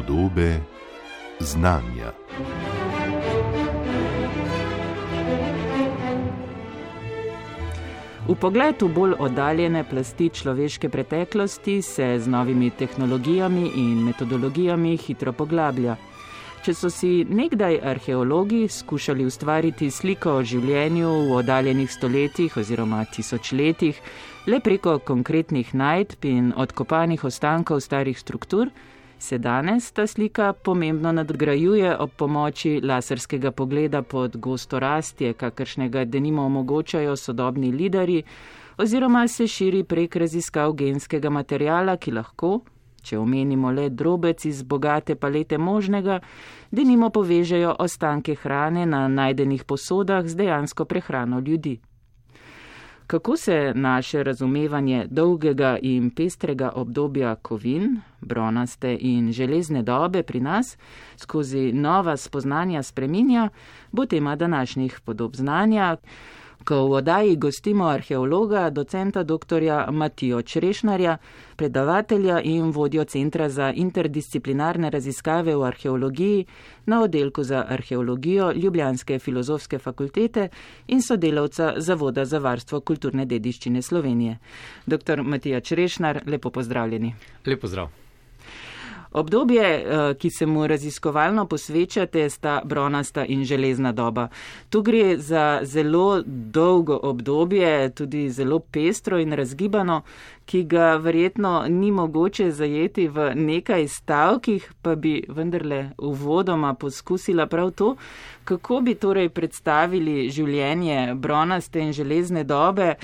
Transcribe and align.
Podobe 0.00 0.60
znanja. 1.40 2.12
V 8.28 8.34
pogledu 8.40 8.88
bolj 8.88 9.12
oddaljene 9.18 9.84
plasti 9.84 10.30
človeške 10.32 10.88
preteklosti 10.88 11.82
se 11.82 12.18
z 12.18 12.28
novimi 12.28 12.70
tehnologijami 12.70 13.70
in 13.76 14.00
metodologijami 14.04 14.96
hitro 14.96 15.32
poglablja. 15.32 15.96
Če 16.64 16.74
so 16.74 16.88
si 16.90 17.26
nekdaj 17.28 17.80
arheologi 17.84 18.68
skušali 18.68 19.26
ustvariti 19.28 19.90
sliko 19.90 20.38
o 20.38 20.42
življenju 20.42 21.10
v 21.28 21.34
oddaljenih 21.42 21.92
stoletjih 21.92 22.56
oziroma 22.56 23.04
tisočletjih 23.04 24.00
le 24.46 24.60
preko 24.60 24.96
konkretnih 24.98 25.74
najdb 25.74 26.24
in 26.24 26.54
odkopanih 26.56 27.24
ostankov 27.24 27.84
starih 27.84 28.16
struktur, 28.18 28.72
se 29.20 29.38
danes 29.38 29.92
ta 29.92 30.06
slika 30.06 30.52
pomembno 30.52 31.12
nadgrajuje 31.12 31.96
ob 31.98 32.10
pomoči 32.16 32.80
laserskega 32.80 33.50
pogleda 33.50 34.02
pod 34.02 34.36
gosto 34.36 34.78
rastje, 34.78 35.32
kakršnega 35.32 36.04
denimo 36.04 36.42
omogočajo 36.42 37.16
sodobni 37.16 37.70
lidari, 37.72 38.22
oziroma 38.78 39.28
se 39.28 39.46
širi 39.46 39.84
prek 39.84 40.16
raziskav 40.16 40.72
genskega 40.72 41.30
materijala, 41.30 41.96
ki 41.96 42.12
lahko, 42.12 42.60
če 43.02 43.18
omenimo 43.18 43.70
le 43.72 43.88
drobec 43.90 44.44
iz 44.44 44.62
bogate 44.62 45.14
palete 45.14 45.58
možnega, 45.58 46.20
denimo 46.70 47.10
povežejo 47.10 47.76
ostanke 47.78 48.34
hrane 48.34 48.86
na 48.86 49.08
najdenih 49.08 49.64
posodah 49.64 50.26
z 50.26 50.36
dejansko 50.36 50.84
prehrano 50.84 51.40
ljudi. 51.40 51.80
Kako 53.10 53.36
se 53.36 53.72
naše 53.74 54.22
razumevanje 54.22 55.06
dolgega 55.10 55.78
in 55.82 56.10
pestrega 56.10 56.72
obdobja 56.74 57.34
kovin, 57.34 58.00
bronaste 58.20 58.98
in 59.00 59.32
železne 59.32 59.82
dobe 59.82 60.22
pri 60.22 60.40
nas 60.40 60.76
skozi 61.16 61.72
nova 61.72 62.16
spoznanja 62.16 62.82
spreminja, 62.82 63.48
bo 63.92 64.06
tema 64.06 64.36
današnjih 64.36 65.00
podob 65.04 65.36
znanja 65.36 65.96
ko 66.64 66.86
v 66.86 66.92
oddaji 66.92 67.36
gostimo 67.36 67.86
arheologa, 67.88 68.70
docenta 68.70 69.22
dr. 69.22 69.62
Matijo 69.92 70.42
Črešnarja, 70.42 71.16
predavatelja 71.56 72.40
in 72.40 72.70
vodjo 72.70 73.04
Centra 73.04 73.48
za 73.48 73.72
interdisciplinarne 73.72 74.90
raziskave 74.90 75.56
v 75.56 75.62
arheologiji 75.62 76.44
na 76.86 77.02
oddelku 77.02 77.42
za 77.42 77.64
arheologijo 77.68 78.52
Ljubljanske 78.52 79.18
filozofske 79.18 79.78
fakultete 79.78 80.48
in 80.88 81.02
sodelavca 81.02 81.74
Zavoda 81.76 82.24
za 82.24 82.38
varstvo 82.38 82.80
kulturne 82.80 83.26
dediščine 83.26 83.82
Slovenije. 83.82 84.38
Dr. 84.86 85.22
Matija 85.22 85.60
Črešnar, 85.60 86.22
lepo 86.26 86.50
pozdravljeni. 86.50 87.14
Lepo 87.46 87.66
zdrav. 87.66 87.99
Obdobje, 89.12 89.62
eh, 89.62 90.14
ki 90.14 90.30
se 90.30 90.46
mu 90.46 90.66
raziskovalno 90.66 91.46
posvečate, 91.46 92.30
sta 92.30 92.60
bronasta 92.64 93.24
in 93.24 93.44
železna 93.44 93.92
doba. 93.92 94.28
Tu 94.68 94.82
gre 94.82 95.18
za 95.18 95.60
zelo 95.62 96.22
dolgo 96.26 97.00
obdobje, 97.02 97.90
tudi 97.90 98.30
zelo 98.30 98.58
pestro 98.58 99.18
in 99.18 99.32
razgibano, 99.32 100.02
ki 100.44 100.62
ga 100.62 100.96
verjetno 100.96 101.64
ni 101.68 101.90
mogoče 101.90 102.50
zajeti 102.50 103.08
v 103.08 103.34
nekaj 103.34 103.88
stavkih, 103.88 104.72
pa 104.82 104.94
bi 104.94 105.24
vendarle 105.28 105.90
uvodoma 105.98 106.74
poskusila 106.74 107.46
prav 107.46 107.70
to, 107.70 107.96
kako 108.44 108.80
bi 108.80 108.94
torej 108.94 109.28
predstavili 109.28 110.30
življenje 110.30 111.14
bronaste 111.14 111.80
in 111.80 111.92
železne 111.92 112.44
dobe, 112.44 112.94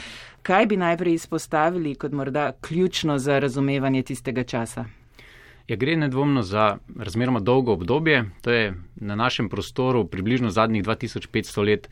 kaj 0.42 0.66
bi 0.66 0.76
najprej 0.76 1.14
izpostavili 1.14 1.94
kot 1.94 2.12
morda 2.12 2.52
ključno 2.60 3.18
za 3.18 3.38
razumevanje 3.38 4.02
tistega 4.02 4.44
časa. 4.44 4.84
Ja, 5.66 5.76
gre 5.76 5.96
nedvomno 5.96 6.42
za 6.46 6.78
razmeroma 6.96 7.40
dolgo 7.40 7.72
obdobje, 7.72 8.24
to 8.42 8.50
je 8.50 8.74
na 8.96 9.14
našem 9.14 9.48
prostoru 9.48 10.04
približno 10.06 10.50
zadnjih 10.50 10.84
2500 10.84 11.64
let 11.66 11.88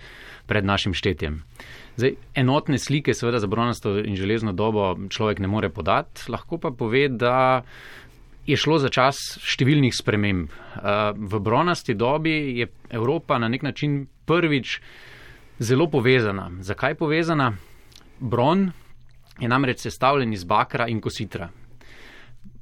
pred 0.47 0.65
našim 0.65 0.95
štetjem. 0.95 1.43
Zdaj, 1.97 2.15
enotne 2.35 2.79
slike, 2.79 3.15
seveda, 3.15 3.39
za 3.43 3.47
bronasto 3.47 3.99
in 3.99 4.15
železno 4.17 4.53
dobo 4.53 4.95
človek 5.11 5.39
ne 5.39 5.51
more 5.51 5.69
podati, 5.69 6.31
lahko 6.31 6.59
pa 6.59 6.71
pove, 6.71 7.09
da 7.09 7.65
je 8.47 8.57
šlo 8.57 8.79
za 8.79 8.93
čas 8.95 9.19
številnih 9.43 9.95
sprememb. 9.97 10.55
V 11.19 11.41
bronasti 11.43 11.99
dobi 11.99 12.61
je 12.61 12.71
Evropa 12.95 13.41
na 13.43 13.49
nek 13.49 13.67
način 13.67 14.05
prvič 14.27 14.79
zelo 15.59 15.91
povezana. 15.91 16.51
Zakaj 16.61 16.95
povezana? 16.95 17.57
Bron 18.21 18.69
je 19.41 19.49
namreč 19.49 19.83
sestavljen 19.83 20.33
iz 20.33 20.45
bakra 20.45 20.87
in 20.87 21.01
kositra. 21.01 21.51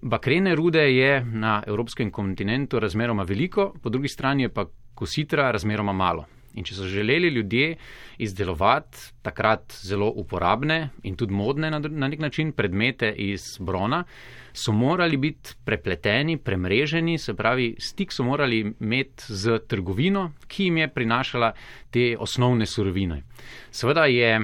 Bakrene 0.03 0.55
rude 0.55 0.83
je 0.95 1.25
na 1.25 1.63
evropskem 1.67 2.11
kontinentu 2.11 2.81
razmeroma 2.81 3.23
veliko, 3.23 3.73
po 3.83 3.91
drugi 3.91 4.09
strani 4.09 4.43
je 4.43 4.49
pa 4.49 4.65
kositra 4.95 5.51
razmeroma 5.51 5.93
malo. 5.93 6.25
In 6.55 6.65
če 6.65 6.75
so 6.75 6.87
želeli 6.91 7.29
ljudje 7.29 7.77
izdelovati 8.19 8.99
takrat 9.23 9.73
zelo 9.87 10.11
uporabne 10.11 10.89
in 11.03 11.15
tudi 11.17 11.33
modne 11.33 11.71
na, 11.71 11.79
na 11.79 12.09
nek 12.09 12.21
način 12.21 12.51
predmete 12.53 13.13
iz 13.17 13.57
brona, 13.61 14.03
so 14.53 14.73
morali 14.73 15.17
biti 15.17 15.55
prepleteni, 15.65 16.37
premreženi, 16.37 17.19
se 17.19 17.35
pravi, 17.35 17.77
stik 17.79 18.13
so 18.13 18.27
morali 18.27 18.59
imeti 18.81 19.25
z 19.29 19.61
trgovino, 19.69 20.33
ki 20.49 20.65
jim 20.65 20.83
je 20.83 20.89
prinašala 20.89 21.53
te 21.91 22.17
osnovne 22.19 22.67
surovine. 22.67 23.23
Seveda 23.71 24.05
je 24.11 24.41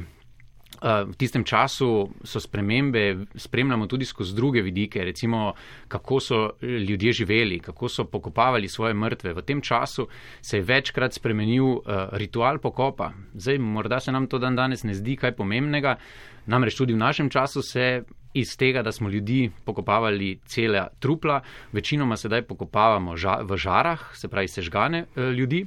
V 0.78 1.16
tistem 1.18 1.42
času 1.44 2.06
so 2.22 2.40
spremembe, 2.40 3.24
spremljamo 3.34 3.86
tudi 3.86 4.04
skozi 4.04 4.34
druge 4.36 4.62
vidike, 4.62 5.04
recimo 5.04 5.52
kako 5.88 6.20
so 6.20 6.50
ljudje 6.62 7.12
živeli, 7.12 7.58
kako 7.58 7.88
so 7.88 8.04
pokopavali 8.04 8.68
svoje 8.68 8.94
mrtve. 8.94 9.32
V 9.34 9.42
tem 9.42 9.60
času 9.60 10.06
se 10.40 10.56
je 10.56 10.62
večkrat 10.62 11.12
spremenil 11.12 11.80
ritual 12.12 12.58
pokopa. 12.58 13.10
Zdaj, 13.34 13.58
morda 13.58 14.00
se 14.00 14.12
nam 14.12 14.26
to 14.26 14.38
dan 14.38 14.56
danes 14.56 14.84
ne 14.84 14.94
zdi 14.94 15.16
kaj 15.16 15.34
pomembnega, 15.36 15.96
namreč 16.46 16.76
tudi 16.76 16.92
v 16.92 17.02
našem 17.02 17.30
času 17.30 17.62
se 17.62 18.02
iz 18.34 18.56
tega, 18.56 18.82
da 18.82 18.92
smo 18.92 19.08
ljudi 19.08 19.50
pokopavali 19.64 20.38
cele 20.44 20.86
trupla, 20.98 21.40
večinoma 21.72 22.16
sedaj 22.16 22.42
pokopavamo 22.42 23.16
v 23.42 23.56
žarah, 23.56 24.10
se 24.14 24.28
pravi 24.28 24.48
sežgane 24.48 25.06
ljudi. 25.16 25.66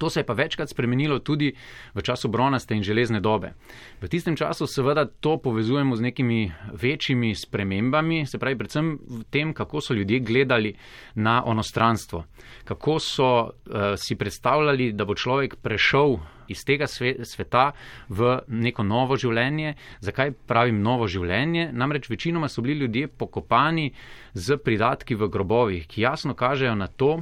To 0.00 0.10
se 0.10 0.20
je 0.20 0.24
pa 0.24 0.32
večkrat 0.32 0.70
spremenilo 0.72 1.18
tudi 1.18 1.52
v 1.94 2.02
času 2.02 2.28
bronaste 2.32 2.72
in 2.74 2.82
železne 2.82 3.20
dobe. 3.20 3.52
V 4.00 4.08
tistem 4.08 4.36
času 4.36 4.64
seveda 4.66 5.04
to 5.04 5.36
povezujemo 5.36 5.96
z 5.96 6.00
nekimi 6.00 6.52
večjimi 6.72 7.34
spremembami, 7.34 8.24
se 8.26 8.38
pravi 8.38 8.56
predvsem 8.56 8.96
v 8.96 9.24
tem, 9.30 9.52
kako 9.52 9.80
so 9.80 9.94
ljudje 9.94 10.20
gledali 10.20 10.74
na 11.14 11.42
onostranstvo, 11.44 12.24
kako 12.64 12.98
so 12.98 13.28
uh, 13.44 13.50
si 13.96 14.16
predstavljali, 14.16 14.92
da 14.92 15.04
bo 15.04 15.14
človek 15.14 15.60
prešel 15.60 16.16
iz 16.48 16.64
tega 16.64 16.86
sveta 17.22 17.72
v 18.08 18.38
neko 18.48 18.82
novo 18.82 19.16
življenje. 19.20 19.74
Zakaj 20.00 20.32
pravim 20.48 20.80
novo 20.82 21.06
življenje? 21.06 21.68
Namreč 21.72 22.08
večinoma 22.10 22.48
so 22.48 22.64
bili 22.64 22.80
ljudje 22.80 23.08
pokopani 23.08 23.90
z 24.34 24.56
pridatki 24.56 25.14
v 25.14 25.28
grobovih, 25.28 25.86
ki 25.86 26.08
jasno 26.08 26.34
kažejo 26.34 26.74
na 26.74 26.88
to, 26.88 27.20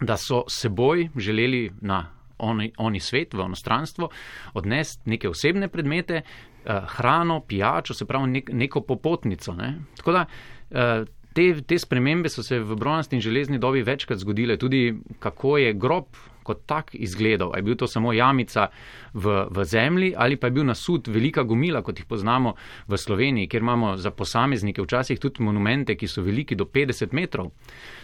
da 0.00 0.16
so 0.16 0.44
seboj 0.48 1.08
želeli 1.16 1.70
na 1.80 2.06
oni, 2.38 2.72
oni 2.78 3.00
svet, 3.00 3.34
v 3.34 3.40
onostranstvo, 3.40 4.08
odnesti 4.54 5.10
neke 5.10 5.28
osebne 5.28 5.68
predmete, 5.68 6.14
eh, 6.14 6.80
hrano, 6.86 7.40
pijačo, 7.40 7.94
se 7.94 8.04
pravi 8.04 8.30
nek, 8.30 8.50
neko 8.52 8.80
popotnico. 8.80 9.54
Ne? 9.54 9.74
Tako 9.96 10.12
da 10.12 10.24
eh, 10.70 11.04
te, 11.32 11.62
te 11.62 11.78
spremembe 11.78 12.28
so 12.28 12.42
se 12.42 12.58
v 12.58 12.76
bronasti 12.76 13.16
in 13.16 13.22
železni 13.22 13.58
dobi 13.58 13.82
večkrat 13.82 14.18
zgodile, 14.18 14.56
tudi 14.56 14.94
kako 15.18 15.58
je 15.58 15.72
grob 15.72 16.04
kot 16.42 16.62
tak 16.66 16.94
izgledal. 16.94 17.52
Je 17.56 17.62
bil 17.62 17.76
to 17.76 17.86
samo 17.86 18.12
jamica 18.12 18.68
v, 19.14 19.46
v 19.50 19.64
zemlji 19.64 20.14
ali 20.16 20.36
pa 20.36 20.46
je 20.46 20.50
bil 20.50 20.64
nasud 20.64 21.08
velika 21.08 21.42
gomila, 21.42 21.82
kot 21.82 21.98
jih 21.98 22.06
poznamo 22.08 22.54
v 22.88 22.98
Sloveniji, 22.98 23.48
kjer 23.48 23.62
imamo 23.62 23.96
za 23.96 24.10
posameznike 24.10 24.82
včasih 24.82 25.20
tudi 25.20 25.42
monumente, 25.42 25.94
ki 25.96 26.08
so 26.08 26.22
veliki 26.22 26.56
do 26.56 26.64
50 26.64 27.12
metrov. 27.12 27.52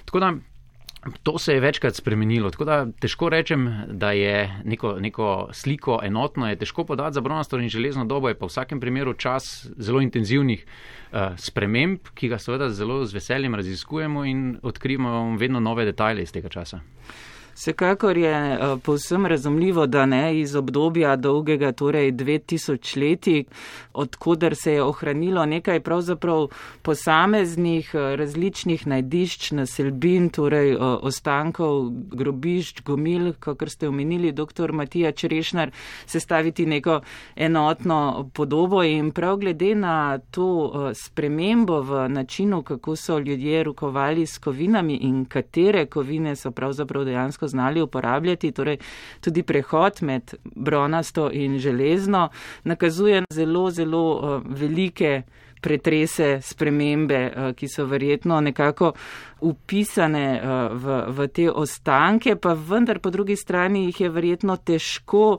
Tako 0.04 0.20
da 0.20 0.34
To 1.22 1.38
se 1.38 1.54
je 1.54 1.60
večkrat 1.60 1.94
spremenilo, 1.94 2.50
tako 2.50 2.64
da 2.64 2.86
težko 3.00 3.28
rečem, 3.28 3.66
da 3.88 4.10
je 4.10 4.62
neko, 4.64 4.96
neko 5.00 5.48
sliko 5.52 6.00
enotno, 6.02 6.48
je 6.48 6.56
težko 6.56 6.84
podati 6.84 7.14
za 7.14 7.20
bronasto 7.20 7.58
in 7.58 7.68
železno 7.68 8.04
dobo, 8.04 8.28
je 8.28 8.38
pa 8.38 8.46
v 8.46 8.48
vsakem 8.48 8.80
primeru 8.80 9.14
čas 9.14 9.68
zelo 9.76 10.00
intenzivnih 10.00 10.66
uh, 10.66 11.18
sprememb, 11.38 12.10
ki 12.14 12.28
ga 12.28 12.38
seveda 12.38 12.70
zelo 12.70 13.04
z 13.04 13.14
veseljem 13.14 13.54
raziskujemo 13.54 14.24
in 14.24 14.58
odkrivamo 14.62 15.36
vedno 15.36 15.60
nove 15.60 15.84
detajle 15.84 16.22
iz 16.22 16.32
tega 16.32 16.48
časa. 16.48 16.80
Vsekakor 17.56 18.18
je 18.18 18.58
uh, 18.58 18.80
povsem 18.82 19.26
razumljivo, 19.26 19.86
da 19.86 20.06
ne 20.06 20.40
iz 20.40 20.54
obdobja 20.54 21.16
dolgega, 21.16 21.72
torej 21.72 22.12
2000 22.12 23.00
leti, 23.00 23.44
odkuder 23.92 24.54
se 24.56 24.72
je 24.72 24.82
ohranilo 24.82 25.46
nekaj 25.46 25.80
pravzaprav 25.80 26.48
posameznih 26.82 27.90
uh, 27.94 28.00
različnih 28.00 28.86
najdišč, 28.86 29.50
naselbin, 29.50 30.28
torej 30.28 30.74
uh, 30.74 30.82
ostankov, 31.00 31.88
grobišč, 32.12 32.82
gomil, 32.84 33.32
kakor 33.40 33.70
ste 33.70 33.88
omenili, 33.88 34.32
dr. 34.32 34.72
Matija 34.72 35.12
Črešnar, 35.12 35.70
sestaviti 36.06 36.66
neko 36.66 37.00
enotno 37.36 38.30
podobo 38.34 38.82
in 38.82 39.10
prav 39.12 39.36
glede 39.36 39.74
na 39.74 40.18
to 40.30 40.92
spremembo 40.94 41.80
v 41.80 42.08
načinu, 42.08 42.62
kako 42.62 42.96
so 42.96 43.18
ljudje 43.18 43.64
rukovali 43.64 44.26
s 44.26 44.38
kovinami 44.38 44.96
in 44.96 45.24
katere 45.24 45.86
kovine 45.86 46.36
so 46.36 46.50
pravzaprav 46.50 47.04
dejansko 47.04 47.45
dejansko 47.46 47.48
znali 47.48 47.82
uporabljati. 47.82 48.52
Torej, 48.52 48.78
tudi 49.20 49.42
prehod 49.42 50.02
med 50.02 50.34
bronasto 50.56 51.30
in 51.32 51.58
železno 51.58 52.30
nakazuje 52.64 53.24
zelo, 53.30 53.70
zelo 53.70 54.14
uh, 54.14 54.42
velike 54.46 55.22
pretrese, 55.60 56.40
spremembe, 56.42 57.32
uh, 57.36 57.54
ki 57.54 57.68
so 57.68 57.86
verjetno 57.86 58.40
nekako 58.40 58.92
upisane 59.40 60.40
uh, 60.42 60.76
v, 60.76 61.04
v 61.08 61.28
te 61.28 61.50
ostanke, 61.50 62.36
pa 62.36 62.54
vendar 62.54 63.00
po 63.00 63.10
drugi 63.10 63.36
strani 63.36 63.86
jih 63.86 64.00
je 64.00 64.08
verjetno 64.10 64.56
težko. 64.56 65.38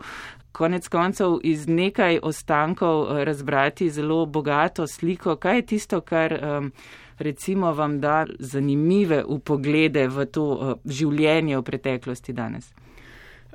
Konec 0.58 0.88
koncev 0.90 1.38
iz 1.44 1.68
nekaj 1.68 2.18
ostankov 2.24 3.24
razbrati 3.24 3.90
zelo 3.90 4.26
bogato 4.26 4.88
sliko. 4.88 5.36
Kaj 5.36 5.56
je 5.56 5.66
tisto, 5.66 6.02
kar 6.02 6.34
um, 6.34 6.72
recimo 7.18 7.74
vam 7.74 8.00
da 8.00 8.26
zanimive 8.40 9.24
upoglede 9.24 10.08
v 10.08 10.26
to 10.26 10.46
uh, 10.54 10.74
življenje 10.86 11.58
v 11.58 11.64
preteklosti 11.64 12.34
danes? 12.34 12.74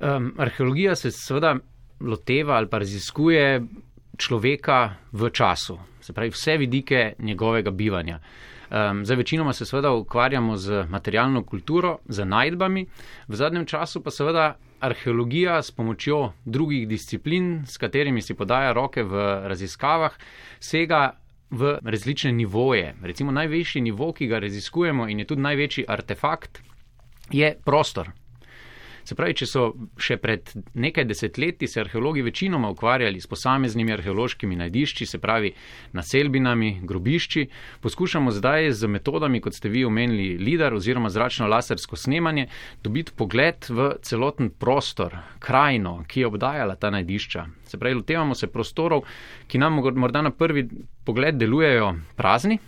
Um, 0.03 0.33
arheologija 0.39 0.97
se 0.97 1.11
seveda 1.11 1.57
loteva 2.01 2.57
ali 2.57 2.67
pa 2.69 2.79
raziskuje 2.83 3.63
človeka 4.19 4.97
v 5.13 5.31
času, 5.31 5.79
se 6.01 6.13
pravi 6.13 6.31
vse 6.31 6.57
vidike 6.57 7.13
njegovega 7.19 7.71
bivanja. 7.71 8.19
Um, 8.73 9.05
za 9.05 9.15
večinoma 9.15 9.53
se 9.53 9.65
seveda 9.65 9.93
ukvarjamo 9.93 10.57
z 10.57 10.87
materialno 10.89 11.45
kulturo, 11.45 11.99
z 12.09 12.25
najdbami, 12.25 12.87
v 13.29 13.37
zadnjem 13.37 13.67
času 13.67 14.01
pa 14.03 14.11
seveda 14.11 14.55
arheologija 14.81 15.63
s 15.63 15.71
pomočjo 15.71 16.33
drugih 16.45 16.89
disciplin, 16.89 17.65
s 17.67 17.77
katerimi 17.77 18.23
si 18.23 18.35
podaja 18.35 18.73
roke 18.73 19.03
v 19.03 19.27
raziskavah, 19.47 20.17
sega 20.61 21.22
v 21.53 21.77
različne 21.85 22.33
nivoje. 22.33 22.95
Recimo 23.03 23.33
najvišji 23.33 23.83
nivo, 23.85 24.13
ki 24.13 24.27
ga 24.27 24.41
raziskujemo 24.41 25.09
in 25.09 25.21
je 25.21 25.29
tudi 25.29 25.45
največji 25.45 25.85
artefakt, 25.89 26.63
je 27.31 27.55
prostor. 27.65 28.11
Se 29.05 29.17
pravi, 29.19 29.35
če 29.35 29.47
so 29.51 29.63
še 29.99 30.17
pred 30.23 30.53
nekaj 30.79 31.05
desetletji 31.11 31.67
se 31.67 31.81
arheologi 31.83 32.23
večinoma 32.23 32.71
ukvarjali 32.71 33.21
s 33.21 33.27
posameznimi 33.27 33.93
arheološkimi 33.97 34.59
najdišči, 34.61 35.09
se 35.11 35.19
pravi 35.19 35.51
naselbinami, 35.99 36.71
grobišči, 36.87 37.47
poskušamo 37.83 38.31
zdaj 38.31 38.71
z 38.79 38.91
metodami, 38.95 39.43
kot 39.43 39.59
ste 39.59 39.73
vi 39.75 39.83
omenili, 39.85 40.37
lidar 40.39 40.75
oziroma 40.79 41.11
zračno 41.11 41.51
lasersko 41.51 41.99
snemanje, 41.99 42.47
dobiti 42.83 43.17
pogled 43.19 43.67
v 43.69 43.91
celoten 44.07 44.53
prostor, 44.55 45.19
krajino, 45.43 45.99
ki 46.07 46.23
je 46.23 46.31
obdajala 46.31 46.79
ta 46.79 46.95
najdišča. 46.95 47.47
Se 47.67 47.83
pravi, 47.83 47.99
lotevamo 47.99 48.39
se 48.39 48.47
prostorov, 48.47 49.03
ki 49.51 49.59
nam 49.59 49.83
morda 49.83 50.23
na 50.23 50.31
prvi 50.31 50.69
pogled 51.05 51.39
delujejo 51.41 51.95
prazni, 52.17 52.59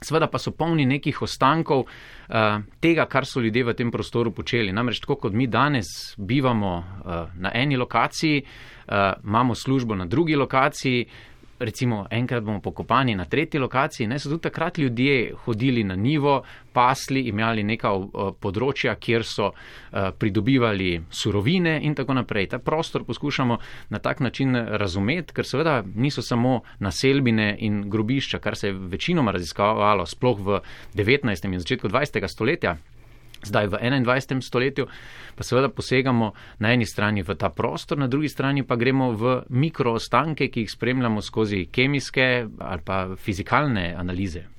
Sveda 0.00 0.26
pa 0.28 0.38
so 0.38 0.52
polni 0.52 0.84
nekih 0.84 1.22
ostankov 1.24 1.86
uh, 1.86 2.58
tega, 2.84 3.06
kar 3.08 3.24
so 3.24 3.40
ljudje 3.40 3.64
v 3.64 3.74
tem 3.74 3.90
prostoru 3.90 4.30
počeli. 4.30 4.72
Namreč, 4.72 5.00
tako 5.00 5.16
kot 5.16 5.32
mi 5.32 5.46
danes 5.48 5.88
bivamo 6.18 6.72
uh, 6.76 7.14
na 7.40 7.52
eni 7.54 7.76
lokaciji, 7.80 8.42
uh, 8.42 8.94
imamo 9.24 9.54
službo 9.54 9.96
na 9.96 10.04
drugi 10.04 10.36
lokaciji, 10.36 11.06
recimo 11.58 12.06
enkrat 12.10 12.44
bomo 12.44 12.60
pokopani 12.60 13.14
na 13.14 13.24
tretji 13.24 13.60
lokaciji, 13.60 14.06
ne 14.06 14.18
so 14.18 14.30
tudi 14.30 14.42
takrat 14.42 14.78
ljudje 14.78 15.34
hodili 15.44 15.84
na 15.84 15.96
nivo, 15.96 16.42
pasli, 16.72 17.20
imeli 17.30 17.62
neka 17.64 17.92
uh, 17.94 18.32
področja, 18.40 18.96
kjer 19.00 19.24
so 19.24 19.50
uh, 19.52 20.10
pridobivali 20.18 20.90
surovine 21.10 21.78
in 21.82 21.94
tako 21.94 22.18
naprej. 22.18 22.50
Ta 22.52 22.58
prostor 22.58 23.04
poskušamo 23.04 23.58
na 23.90 23.98
tak 23.98 24.20
način 24.20 24.56
razumeti, 24.56 25.34
ker 25.34 25.46
seveda 25.46 25.82
niso 25.94 26.22
samo 26.22 26.60
naselbine 26.80 27.54
in 27.60 27.86
grobišča, 27.90 28.38
kar 28.38 28.56
se 28.56 28.68
je 28.68 28.76
večinoma 28.96 29.32
raziskavalo 29.32 30.06
sploh 30.06 30.38
v 30.40 30.60
19. 30.94 31.52
in 31.52 31.60
začetku 31.60 31.88
20. 31.88 32.28
stoletja 32.28 32.76
zdaj 33.46 33.70
v 33.72 33.80
21. 34.02 34.42
stoletju, 34.42 34.86
pa 35.36 35.46
seveda 35.46 35.68
posegamo 35.68 36.32
na 36.58 36.72
eni 36.72 36.86
strani 36.86 37.22
v 37.22 37.38
ta 37.38 37.50
prostor, 37.50 37.98
na 37.98 38.08
drugi 38.08 38.28
strani 38.28 38.66
pa 38.66 38.76
gremo 38.76 39.12
v 39.12 39.38
mikroostanke, 39.48 40.50
ki 40.50 40.66
jih 40.66 40.70
spremljamo 40.70 41.22
skozi 41.22 41.66
kemijske 41.70 42.46
ali 42.58 42.82
pa 42.84 43.06
fizikalne 43.16 43.94
analize. 43.94 44.55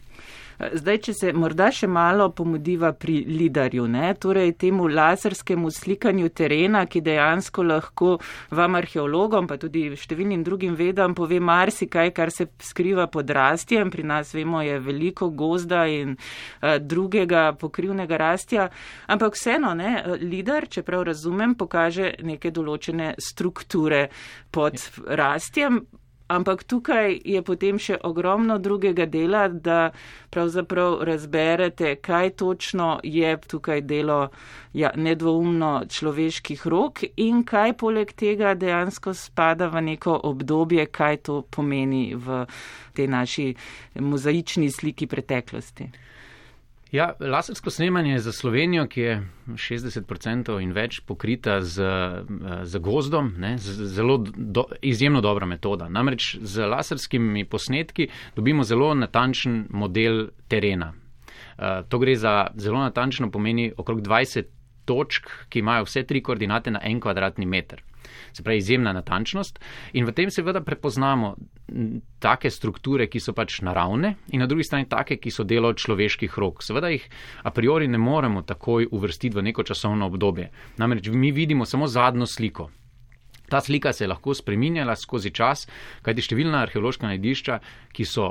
Zdaj, 0.57 0.97
če 1.05 1.13
se 1.13 1.31
morda 1.37 1.67
še 1.69 1.85
malo 1.85 2.31
pomudiva 2.33 2.89
pri 2.97 3.19
lidarju, 3.29 3.83
ne? 3.93 4.07
torej 4.17 4.55
temu 4.57 4.87
laserskemu 4.89 5.69
slikanju 5.69 6.31
terena, 6.33 6.81
ki 6.89 7.03
dejansko 7.05 7.65
lahko 7.67 8.15
vam 8.57 8.77
arheologom, 8.79 9.45
pa 9.45 9.59
tudi 9.61 9.85
številnim 9.93 10.41
drugim 10.47 10.73
vedam, 10.79 11.13
pove 11.13 11.37
marsikaj, 11.37 12.09
kar 12.17 12.33
se 12.33 12.47
skriva 12.65 13.05
pod 13.05 13.29
rastjem. 13.37 13.91
Pri 13.93 14.07
nas 14.09 14.33
vemo, 14.33 14.63
je 14.65 14.79
veliko 14.81 15.29
gozda 15.29 15.85
in 15.93 16.17
uh, 16.17 16.79
drugega 16.81 17.51
pokrivnega 17.61 18.17
rastja, 18.17 18.67
ampak 19.13 19.37
vseeno, 19.37 19.75
ne, 19.77 19.93
lidar, 20.25 20.65
čeprav 20.73 21.05
razumem, 21.11 21.53
pokaže 21.53 22.15
neke 22.25 22.49
določene 22.49 23.13
strukture 23.21 24.07
pod 24.49 24.81
rastjem. 25.05 25.83
Ampak 26.27 26.63
tukaj 26.63 27.21
je 27.23 27.41
potem 27.41 27.77
še 27.79 27.95
ogromno 28.03 28.57
drugega 28.59 29.05
dela, 29.07 29.47
da 29.47 29.91
pravzaprav 30.29 30.99
razberete, 31.07 31.95
kaj 32.03 32.29
točno 32.41 32.99
je 33.03 33.37
tukaj 33.47 33.81
delo 33.81 34.19
ja, 34.73 34.91
nedvoumno 34.95 35.85
človeških 35.87 36.67
rok 36.67 37.03
in 37.15 37.45
kaj 37.47 37.77
poleg 37.79 38.11
tega 38.11 38.53
dejansko 38.59 39.13
spada 39.13 39.71
v 39.71 39.85
neko 39.93 40.19
obdobje, 40.23 40.85
kaj 40.91 41.17
to 41.29 41.41
pomeni 41.47 42.11
v 42.15 42.43
tej 42.93 43.07
naši 43.07 43.47
mozaični 43.95 44.71
sliki 44.71 45.07
preteklosti. 45.07 45.87
Ja, 46.91 47.13
lasersko 47.19 47.69
snemanje 47.69 48.19
za 48.19 48.31
Slovenijo, 48.31 48.85
ki 48.87 49.01
je 49.01 49.15
60% 49.47 50.61
in 50.63 50.71
več 50.71 51.01
pokrita 51.03 51.59
z, 51.61 51.83
z 52.63 52.79
gozdom, 52.79 53.33
ne, 53.37 53.57
z, 53.57 53.89
zelo 53.91 54.17
do, 54.23 54.63
izjemno 54.81 55.21
dobra 55.21 55.45
metoda. 55.45 55.89
Namreč 55.89 56.37
z 56.41 56.67
laserskimi 56.67 57.43
posnetki 57.45 58.07
dobimo 58.35 58.63
zelo 58.63 58.93
natančen 58.95 59.65
model 59.69 60.29
terena. 60.47 60.93
Uh, 61.57 61.83
to 61.89 61.99
gre 61.99 62.15
za 62.15 62.47
zelo 62.55 62.79
natančno 62.79 63.31
pomeni 63.31 63.71
okrog 63.77 64.01
20 64.01 64.47
točk, 64.85 65.27
ki 65.49 65.59
imajo 65.59 65.89
vse 65.89 66.05
tri 66.07 66.23
koordinate 66.23 66.71
na 66.71 66.79
en 66.83 67.01
kvadratni 67.03 67.45
meter 67.45 67.83
se 68.33 68.43
pravi 68.43 68.57
izjemna 68.57 68.93
natančnost. 68.93 69.59
In 69.93 70.05
v 70.05 70.13
tem 70.13 70.31
seveda 70.31 70.61
prepoznamo 70.61 71.35
take 72.19 72.49
strukture, 72.49 73.07
ki 73.07 73.19
so 73.19 73.33
pač 73.33 73.59
naravne, 73.61 74.15
in 74.31 74.39
na 74.39 74.47
drugi 74.47 74.63
strani 74.63 74.87
take, 74.89 75.19
ki 75.21 75.31
so 75.31 75.43
delo 75.43 75.73
človeških 75.73 76.37
rok. 76.37 76.63
Seveda 76.63 76.89
jih 76.93 77.05
a 77.43 77.51
priori 77.51 77.87
ne 77.87 77.97
moremo 77.97 78.41
takoj 78.41 78.87
uvrstiti 78.91 79.35
v 79.35 79.47
neko 79.49 79.63
časovno 79.63 80.07
obdobje. 80.07 80.49
Namreč 80.77 81.09
mi 81.09 81.31
vidimo 81.31 81.65
samo 81.65 81.87
zadnjo 81.87 82.25
sliko. 82.25 82.69
Ta 83.49 83.61
slika 83.61 83.93
se 83.93 84.03
je 84.03 84.11
lahko 84.11 84.33
spreminjala 84.35 84.95
skozi 84.95 85.31
čas, 85.31 85.67
kajti 86.03 86.25
številna 86.25 86.65
arheološka 86.65 87.07
najdišča, 87.07 87.59
ki 87.95 88.05
so 88.05 88.27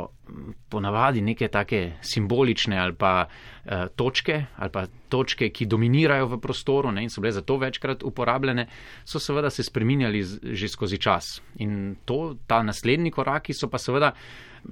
ponavadi 0.69 1.23
neke 1.23 1.49
take 1.49 1.81
simbolične 2.05 2.79
ali 2.79 2.95
pa 2.99 3.13
eh, 3.25 3.87
točke, 3.97 4.41
ali 4.57 4.73
pa 4.75 4.87
točke, 5.09 5.51
ki 5.55 5.69
dominirajo 5.71 6.29
v 6.35 6.41
prostoru 6.43 6.93
ne, 6.93 7.07
in 7.07 7.13
so 7.13 7.23
bile 7.25 7.33
zato 7.37 7.57
večkrat 7.63 8.03
uporabljene, 8.05 8.67
so 9.05 9.23
seveda 9.23 9.51
se 9.51 9.65
spreminjali 9.65 10.23
z, 10.23 10.53
že 10.53 10.69
skozi 10.69 10.99
čas. 10.99 11.41
In 11.63 11.97
to, 12.05 12.37
ta 12.47 12.63
naslednji 12.67 13.15
koraki 13.15 13.55
so 13.55 13.71
pa 13.73 13.79
seveda 13.79 14.13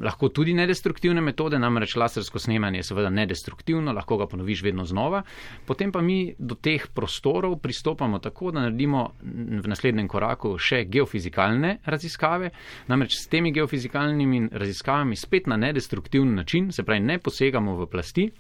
lahko 0.03 0.29
tudi 0.29 0.55
nedestruktivne 0.55 1.21
metode, 1.21 1.59
namreč 1.59 1.97
lasersko 1.97 2.39
snemanje 2.39 2.79
je 2.79 2.89
seveda 2.91 3.11
nedestruktivno, 3.11 3.93
lahko 3.93 4.17
ga 4.17 4.27
ponoviš 4.27 4.63
vedno 4.63 4.85
znova. 4.85 5.23
Potem 5.67 5.93
pa 5.93 6.01
mi 6.01 6.35
do 6.39 6.55
teh 6.55 6.87
prostorov 6.95 7.59
pristopamo 7.63 8.19
tako, 8.19 8.51
da 8.51 8.61
naredimo 8.61 9.05
v 9.23 9.69
naslednjem 9.69 10.09
koraku 10.09 10.57
še 10.59 10.85
geofizikalne 10.85 11.79
raziskave, 11.85 12.51
namreč 12.89 13.19
s 13.19 13.29
temi 13.29 13.53
geofizikalnimi 13.53 14.49
raziskavami 14.53 15.17
spet 15.17 15.47
na 15.47 15.57
nedestruktivni 15.57 16.35
način, 16.35 16.73
se 16.73 16.83
pravi 16.83 17.01
ne 17.01 17.19
posegamo 17.19 17.77
v 17.77 17.87
plasti, 17.87 18.31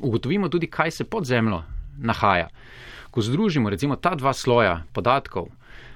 ugotovimo 0.00 0.48
tudi, 0.48 0.66
kaj 0.66 0.90
se 0.90 1.04
pod 1.04 1.24
zemljo 1.24 1.62
nahaja. 1.98 2.48
Ko 3.10 3.22
združimo 3.24 3.70
recimo 3.70 3.96
ta 3.96 4.14
dva 4.14 4.32
sloja 4.32 4.82
podatkov, 4.92 5.48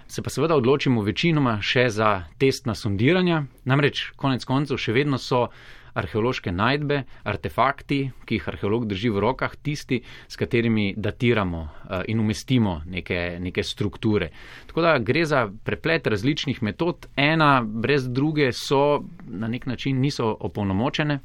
se 0.07 0.23
pa 0.23 0.31
seveda 0.31 0.57
odločimo 0.57 1.03
večinoma 1.03 1.59
še 1.63 1.89
za 1.91 2.25
testna 2.39 2.75
sondiranja, 2.75 3.45
namreč 3.65 4.11
konec 4.17 4.45
koncev 4.45 4.81
še 4.81 4.93
vedno 4.93 5.19
so 5.19 5.47
arheološke 5.95 6.53
najdbe, 6.53 7.03
artefakti, 7.29 8.01
ki 8.27 8.39
jih 8.39 8.49
arheolog 8.53 8.87
drži 8.89 9.13
v 9.13 9.23
rokah, 9.23 9.55
tisti, 9.63 10.01
s 10.29 10.41
katerimi 10.41 10.93
datiramo 10.97 11.61
uh, 11.63 12.01
in 12.09 12.21
umestimo 12.21 12.81
neke, 12.87 13.39
neke 13.41 13.63
strukture. 13.63 14.31
Tako 14.67 14.87
da 14.87 14.97
gre 14.99 15.25
za 15.29 15.45
preplet 15.65 16.07
različnih 16.07 16.63
metod, 16.63 17.07
ena 17.17 17.63
brez 17.63 18.09
druge 18.09 18.53
so 18.57 19.05
na 19.29 19.49
nek 19.49 19.67
način 19.67 20.01
niso 20.01 20.37
opolnomočene 20.41 21.21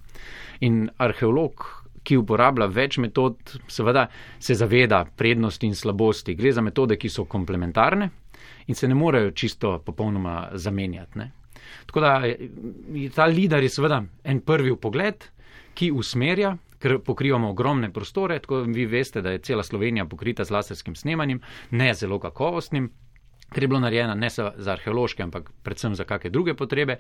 in 0.62 0.88
arheolog. 0.98 1.74
Ki 2.08 2.16
uporablja 2.16 2.70
več 2.72 2.96
metod, 3.04 3.36
seveda 3.68 4.06
se 4.40 4.56
zaveda 4.56 5.02
prednosti 5.20 5.68
in 5.68 5.74
slabosti. 5.76 6.38
Gre 6.40 6.54
za 6.56 6.62
metode, 6.64 6.96
ki 6.96 7.10
so 7.12 7.26
komplementarne 7.28 8.08
in 8.68 8.76
se 8.76 8.88
ne 8.88 8.96
morejo 8.96 9.32
čisto 9.32 9.80
popolnoma 9.80 10.50
zamenjati. 10.54 11.20
Ne? 11.20 11.32
Tako 11.86 12.00
da 12.00 12.24
ta 13.16 13.26
lidar 13.26 13.64
je 13.64 13.70
seveda 13.70 14.04
en 14.24 14.42
prvi 14.42 14.76
pogled, 14.76 15.24
ki 15.74 15.92
usmerja, 15.92 16.56
ker 16.80 17.00
pokrivamo 17.00 17.50
ogromne 17.50 17.92
prostore. 17.94 18.40
Tako 18.40 18.62
vi 18.68 18.86
veste, 18.86 19.22
da 19.22 19.32
je 19.32 19.44
cela 19.46 19.64
Slovenija 19.64 20.06
pokrita 20.06 20.46
z 20.46 20.52
laserskim 20.52 20.96
snemanjem, 20.96 21.42
ne 21.72 21.94
zelo 21.94 22.20
kakovostnim. 22.20 22.92
Ker 23.54 23.64
je 23.64 23.68
bilo 23.68 23.80
narejeno 23.80 24.16
ne 24.16 24.30
za, 24.30 24.52
za 24.58 24.72
arheološke, 24.72 25.24
ampak 25.24 25.52
predvsem 25.64 25.96
za 25.96 26.04
kakšne 26.04 26.30
druge 26.30 26.54
potrebe, 26.54 26.98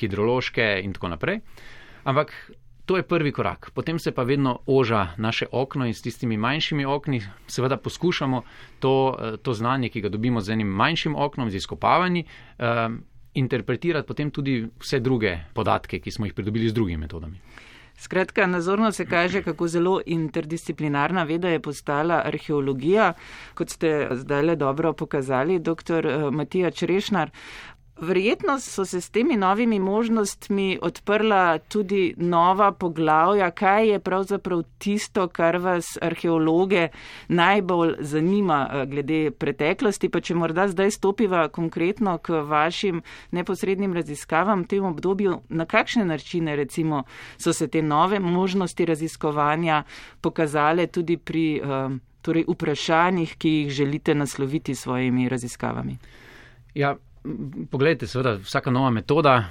hidrološke 0.00 0.80
in 0.82 0.92
tako 0.92 1.12
naprej. 1.12 1.40
Ampak 2.04 2.32
to 2.84 2.96
je 2.96 3.02
prvi 3.02 3.32
korak. 3.32 3.70
Potem 3.74 3.98
se 3.98 4.12
pa 4.12 4.22
vedno 4.22 4.58
oža 4.66 5.08
naše 5.16 5.46
okno 5.52 5.86
in 5.86 5.94
s 5.94 6.02
tistimi 6.02 6.36
manjšimi 6.36 6.84
okni 6.84 7.22
seveda 7.46 7.76
poskušamo 7.76 8.42
to, 8.78 9.16
to 9.42 9.54
znanje, 9.54 9.88
ki 9.88 10.00
ga 10.00 10.08
dobimo 10.08 10.40
z 10.40 10.52
enim 10.52 10.68
manjšim 10.68 11.16
oknom, 11.16 11.50
z 11.50 11.54
izkopavanji, 11.54 12.24
um, 12.58 13.02
interpretirati 13.34 14.08
potem 14.08 14.30
tudi 14.30 14.68
vse 14.80 15.00
druge 15.00 15.38
podatke, 15.54 15.98
ki 16.00 16.10
smo 16.10 16.26
jih 16.26 16.34
pridobili 16.34 16.68
z 16.68 16.74
drugimi 16.74 17.00
metodami. 17.00 17.40
Skratka, 17.96 18.46
nazorno 18.46 18.92
se 18.92 19.06
kaže, 19.06 19.42
kako 19.42 19.68
zelo 19.68 20.00
interdisciplinarna 20.06 21.22
veda 21.22 21.48
je 21.48 21.60
postala 21.60 22.22
arheologija, 22.24 23.12
kot 23.54 23.70
ste 23.70 24.08
zdaj 24.10 24.42
le 24.42 24.56
dobro 24.56 24.92
pokazali, 24.92 25.58
dr. 25.58 26.06
Eh, 26.06 26.30
Matija 26.30 26.70
Črešnar. 26.70 27.30
Verjetno 28.04 28.58
so 28.60 28.84
se 28.84 29.00
s 29.00 29.10
temi 29.10 29.36
novimi 29.36 29.78
možnostmi 29.78 30.78
odprla 30.82 31.58
tudi 31.58 32.14
nova 32.16 32.72
poglavja, 32.72 33.50
kaj 33.50 33.88
je 33.88 33.98
pravzaprav 34.00 34.62
tisto, 34.78 35.28
kar 35.28 35.56
vas 35.56 35.98
arheologe 36.02 36.88
najbolj 37.28 37.94
zanima 38.00 38.58
eh, 38.66 38.86
glede 38.86 39.30
preteklosti, 39.30 40.08
pa 40.08 40.20
če 40.20 40.34
morda 40.34 40.68
zdaj 40.68 40.90
stopiva 40.90 41.48
konkretno 41.48 42.18
k 42.18 42.42
vašim 42.44 43.02
neposrednim 43.30 43.94
raziskavam 43.94 44.64
v 44.64 44.70
tem 44.74 44.84
obdobju, 44.84 45.40
na 45.48 45.66
kakšne 45.66 46.04
načine 46.04 46.56
recimo 46.56 47.04
so 47.38 47.52
se 47.52 47.68
te 47.68 47.82
nove 47.82 48.20
možnosti 48.20 48.84
raziskovanja 48.84 49.82
pokazale 50.20 50.86
tudi 50.86 51.16
pri 51.16 51.46
eh, 51.56 51.96
torej, 52.22 52.44
vprašanjih, 52.48 53.36
ki 53.38 53.50
jih 53.50 53.70
želite 53.70 54.14
nasloviti 54.14 54.74
s 54.74 54.82
svojimi 54.82 55.28
raziskavami. 55.28 55.98
Ja. 56.74 56.96
Poglejte, 57.70 58.06
seveda, 58.06 58.34
vsaka 58.36 58.70
nova 58.70 58.90
metoda 58.90 59.48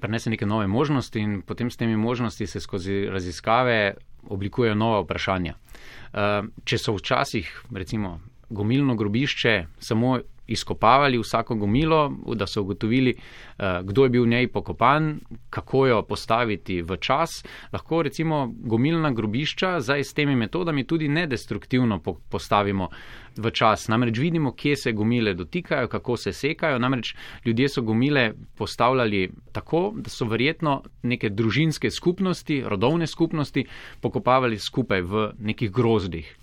prenese 0.00 0.30
neke 0.30 0.46
nove 0.46 0.66
možnosti 0.66 1.20
in 1.20 1.42
potem 1.46 1.70
s 1.70 1.76
temi 1.76 1.96
možnosti 1.96 2.46
se 2.46 2.60
skozi 2.60 3.06
raziskave 3.10 3.94
oblikujejo 4.28 4.74
nova 4.74 5.00
vprašanja. 5.00 5.54
Eh, 5.54 6.42
če 6.64 6.78
so 6.78 6.96
včasih, 6.96 7.52
recimo, 7.74 8.20
gomilno 8.50 8.96
grobišče 8.96 9.66
samo 9.78 10.18
izkopavali 10.46 11.18
vsako 11.18 11.54
gomilo, 11.54 12.12
da 12.34 12.46
so 12.46 12.62
ugotovili, 12.62 13.10
eh, 13.10 13.80
kdo 13.82 14.04
je 14.04 14.10
bil 14.10 14.22
v 14.22 14.28
njej 14.28 14.48
pokopan, 14.48 15.20
kako 15.50 15.86
jo 15.86 16.02
postaviti 16.02 16.82
v 16.82 16.96
čas. 16.96 17.44
Lahko 17.72 18.02
recimo 18.02 18.52
gomilna 18.54 19.10
grobišča 19.10 19.80
zdaj 19.80 20.04
s 20.04 20.14
temi 20.14 20.36
metodami 20.36 20.84
tudi 20.86 21.08
nedestruktivno 21.08 22.00
postavimo 22.30 22.88
v 23.36 23.50
čas. 23.50 23.88
Namreč 23.88 24.18
vidimo, 24.18 24.52
kje 24.52 24.76
se 24.76 24.92
gomile 24.92 25.34
dotikajo, 25.34 25.88
kako 25.88 26.16
se 26.16 26.32
sekajo. 26.32 26.78
Namreč 26.78 27.14
ljudje 27.44 27.68
so 27.68 27.82
gomile 27.82 28.32
postavljali 28.56 29.30
tako, 29.52 29.92
da 29.96 30.10
so 30.10 30.24
verjetno 30.24 30.82
neke 31.02 31.28
družinske 31.28 31.90
skupnosti, 31.90 32.62
rodovne 32.66 33.06
skupnosti 33.06 33.64
pokopavali 34.00 34.58
skupaj 34.58 35.02
v 35.02 35.30
nekih 35.38 35.70
grozdih. 35.70 36.41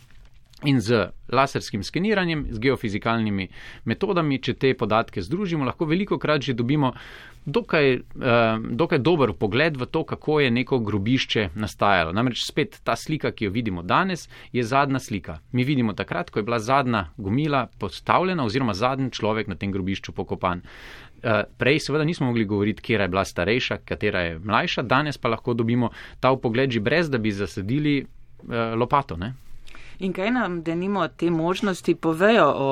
In 0.67 0.81
z 0.81 1.11
laserskim 1.31 1.83
skeniranjem, 1.83 2.47
z 2.51 2.59
geofizikalnimi 2.59 3.45
metodami, 3.87 4.41
če 4.43 4.57
te 4.59 4.73
podatke 4.75 5.23
združimo, 5.23 5.63
lahko 5.63 5.87
veliko 5.87 6.17
krat 6.19 6.43
že 6.43 6.53
dobimo 6.53 6.91
dokaj, 7.45 7.93
eh, 7.95 8.01
dokaj 8.59 8.99
dober 8.99 9.31
pogled 9.39 9.77
v 9.79 9.87
to, 9.87 10.03
kako 10.03 10.39
je 10.39 10.51
neko 10.51 10.79
grobišče 10.83 11.49
nastajalo. 11.55 12.11
Namreč 12.11 12.43
spet 12.43 12.81
ta 12.83 12.95
slika, 12.99 13.31
ki 13.31 13.47
jo 13.47 13.51
vidimo 13.55 13.83
danes, 13.83 14.27
je 14.51 14.63
zadnja 14.63 14.99
slika. 14.99 15.39
Mi 15.51 15.63
vidimo 15.63 15.93
takrat, 15.93 16.29
ko 16.29 16.39
je 16.39 16.43
bila 16.43 16.59
zadnja 16.59 17.07
gomila 17.17 17.67
postavljena 17.79 18.43
oziroma 18.43 18.73
zadnji 18.73 19.11
človek 19.11 19.47
na 19.47 19.55
tem 19.55 19.71
grobišču 19.71 20.11
pokopan. 20.11 20.61
Eh, 21.23 21.43
prej 21.57 21.79
seveda 21.79 22.03
nismo 22.03 22.27
mogli 22.27 22.45
govoriti, 22.45 22.81
kera 22.81 23.07
je 23.07 23.15
bila 23.15 23.25
starejša, 23.25 23.77
katera 23.85 24.19
je 24.19 24.39
mlajša, 24.39 24.81
danes 24.81 25.17
pa 25.17 25.29
lahko 25.29 25.53
dobimo 25.53 25.89
ta 26.19 26.35
pogled 26.35 26.71
že 26.71 26.79
brez, 26.79 27.09
da 27.09 27.17
bi 27.17 27.31
zasedili 27.31 27.99
eh, 27.99 28.75
lopato. 28.75 29.15
Ne? 29.15 29.33
In 29.99 30.13
kaj 30.13 30.31
nam, 30.31 30.61
da 30.63 30.75
nimo 30.75 31.07
te 31.07 31.29
možnosti, 31.29 31.95
povejo 31.95 32.45
o 32.55 32.69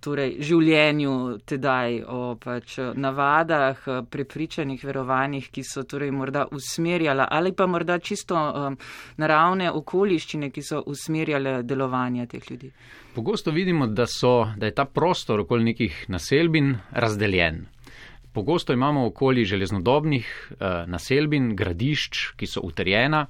torej, 0.00 0.36
življenju 0.44 1.12
tedaj, 1.48 1.98
o 2.08 2.20
pač 2.40 2.78
navadah, 2.94 3.82
prepričanih 4.12 4.84
verovanjih, 4.86 5.50
ki 5.52 5.64
so 5.66 5.84
torej 5.88 6.12
morda 6.14 6.46
usmerjala 6.54 7.26
ali 7.30 7.52
pa 7.56 7.66
morda 7.66 7.98
čisto 7.98 8.36
um, 8.36 8.78
naravne 9.20 9.70
okoliščine, 9.74 10.50
ki 10.54 10.62
so 10.62 10.82
usmerjale 10.86 11.58
delovanje 11.66 12.28
teh 12.32 12.50
ljudi. 12.50 12.72
Pogosto 13.16 13.50
vidimo, 13.50 13.86
da, 13.88 14.06
so, 14.06 14.52
da 14.56 14.68
je 14.68 14.76
ta 14.76 14.84
prostor 14.84 15.42
okoli 15.44 15.72
nekih 15.72 16.04
naselbin 16.12 16.74
razdeljen. 16.92 17.64
Pogosto 18.36 18.74
imamo 18.76 19.06
okoli 19.08 19.46
železnodobnih 19.48 20.26
uh, 20.50 20.84
naselbin, 20.92 21.54
gradišč, 21.56 22.36
ki 22.36 22.48
so 22.48 22.64
utrjena, 22.68 23.26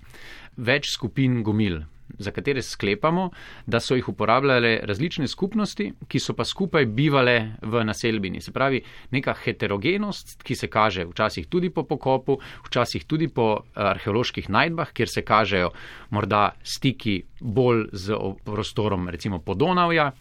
več 0.57 0.91
skupin 0.91 1.45
gomil 1.47 1.85
za 2.19 2.31
katere 2.31 2.63
sklepamo, 2.63 3.31
da 3.67 3.81
so 3.81 3.95
jih 3.95 4.09
uporabljale 4.09 4.81
različne 4.83 5.29
skupnosti, 5.29 5.93
ki 6.09 6.21
so 6.21 6.35
pa 6.35 6.45
skupaj 6.45 6.87
bivale 6.87 7.37
v 7.63 7.85
naselbini. 7.85 8.41
Se 8.41 8.53
pravi, 8.53 8.83
neka 9.11 9.35
heterogenost, 9.45 10.43
ki 10.43 10.55
se 10.55 10.69
kaže 10.69 11.05
včasih 11.05 11.47
tudi 11.47 11.71
po 11.71 11.85
pokopu, 11.85 12.39
včasih 12.67 13.05
tudi 13.05 13.29
po 13.29 13.49
eh, 13.57 13.81
arheoloških 13.81 14.51
najdbah, 14.51 14.93
kjer 14.93 15.09
se 15.09 15.23
kažejo 15.23 15.71
morda 16.11 16.51
stiki 16.63 17.23
bolj 17.41 17.89
z 17.93 18.17
prostorom, 18.45 19.09
recimo 19.09 19.39
Podonavja, 19.39 20.13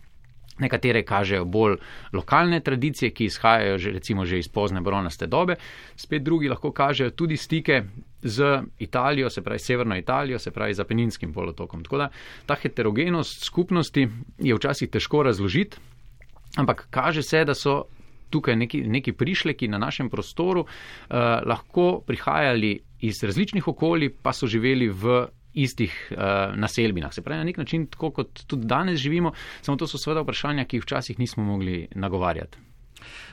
Nekatere 0.59 1.03
kažejo 1.03 1.45
bolj 1.45 1.77
lokalne 2.13 2.59
tradicije, 2.63 3.11
ki 3.11 3.25
izhajajo 3.25 3.77
že, 3.77 3.91
recimo, 3.91 4.25
že 4.25 4.39
iz 4.39 4.47
pozne 4.47 4.81
bronaste 4.81 5.27
dobe, 5.27 5.55
spet 5.95 6.23
drugi 6.23 6.49
lahko 6.49 6.71
kažejo 6.71 7.11
tudi 7.11 7.37
stike 7.37 7.83
z 8.21 8.61
Italijo, 8.79 9.29
se 9.29 9.43
pravi 9.43 9.59
severno 9.59 9.97
Italijo, 9.97 10.39
se 10.39 10.51
pravi 10.51 10.73
z 10.73 10.79
Apeninskim 10.79 11.33
polotokom. 11.33 11.83
Tako 11.83 11.97
da 11.97 12.09
ta 12.45 12.55
heterogenost 12.55 13.43
skupnosti 13.43 14.07
je 14.39 14.55
včasih 14.55 14.89
težko 14.89 15.23
razložiti, 15.23 15.77
ampak 16.57 16.87
kaže 16.89 17.21
se, 17.21 17.45
da 17.45 17.53
so 17.53 17.83
tukaj 18.29 18.55
neki, 18.55 18.81
neki 18.81 19.13
prišleki 19.13 19.67
na 19.67 19.77
našem 19.77 20.09
prostoru 20.09 20.65
eh, 20.65 21.15
lahko 21.45 22.01
prihajali 22.07 22.79
iz 22.99 23.23
različnih 23.23 23.67
okolij, 23.67 24.09
pa 24.21 24.33
so 24.33 24.47
živeli 24.47 24.89
v 24.89 25.27
istih 25.55 25.95
uh, 26.11 26.55
naselbinah. 26.55 27.13
Se 27.13 27.21
pravi, 27.21 27.37
na 27.37 27.49
nek 27.49 27.57
način, 27.57 27.87
tako 27.87 28.11
kot 28.11 28.43
tudi 28.47 28.67
danes 28.67 28.99
živimo, 28.99 29.33
samo 29.61 29.77
to 29.77 29.87
so 29.87 29.97
seveda 29.97 30.21
vprašanja, 30.21 30.65
ki 30.65 30.77
jih 30.77 30.83
včasih 30.83 31.19
nismo 31.19 31.43
mogli 31.43 31.87
nagovarjati. 31.95 32.57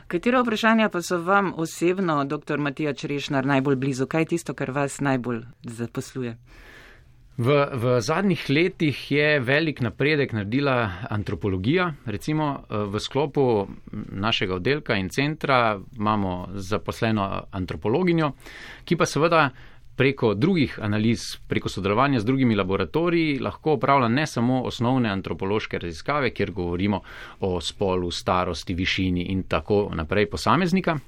Katera 0.07 0.43
vprašanja 0.43 0.89
pa 0.89 1.03
so 1.03 1.19
vam 1.19 1.53
osebno, 1.57 2.25
dr. 2.25 2.59
Matija 2.59 2.93
Črešnar, 2.93 3.47
najbolj 3.47 3.77
blizu? 3.77 4.07
Kaj 4.07 4.23
je 4.23 4.27
tisto, 4.35 4.55
kar 4.55 4.71
vas 4.71 5.01
najbolj 5.01 5.43
zaposluje? 5.63 6.37
V, 7.33 7.49
v 7.73 8.01
zadnjih 8.01 8.43
letih 8.51 8.99
je 9.11 9.41
velik 9.41 9.81
napredek 9.81 10.35
naredila 10.37 11.09
antropologija. 11.11 11.95
Recimo 12.05 12.61
eh, 12.61 12.77
v 12.93 13.01
sklopu 13.01 13.67
našega 14.13 14.55
oddelka 14.55 14.97
in 15.01 15.09
centra 15.09 15.81
imamo 15.97 16.49
zaposleno 16.55 17.47
antropologinjo, 17.51 18.33
ki 18.85 18.97
pa 18.97 19.09
seveda 19.09 19.49
preko 19.97 20.35
drugih 20.35 20.79
analiz, 20.83 21.37
preko 21.49 21.69
sodelovanja 21.69 22.21
z 22.21 22.25
drugimi 22.25 22.57
laboratoriji, 22.57 23.39
lahko 23.39 23.73
opravlja 23.73 24.09
ne 24.09 24.27
samo 24.27 24.63
osnovne 24.63 25.11
antropološke 25.11 25.79
raziskave, 25.79 26.31
kjer 26.31 26.53
govorimo 26.53 27.01
o 27.41 27.61
spolu, 27.61 28.11
starosti, 28.11 28.75
višini 28.75 29.23
in 29.23 29.43
tako 29.43 29.91
naprej 29.95 30.31
posameznika. 30.31 30.99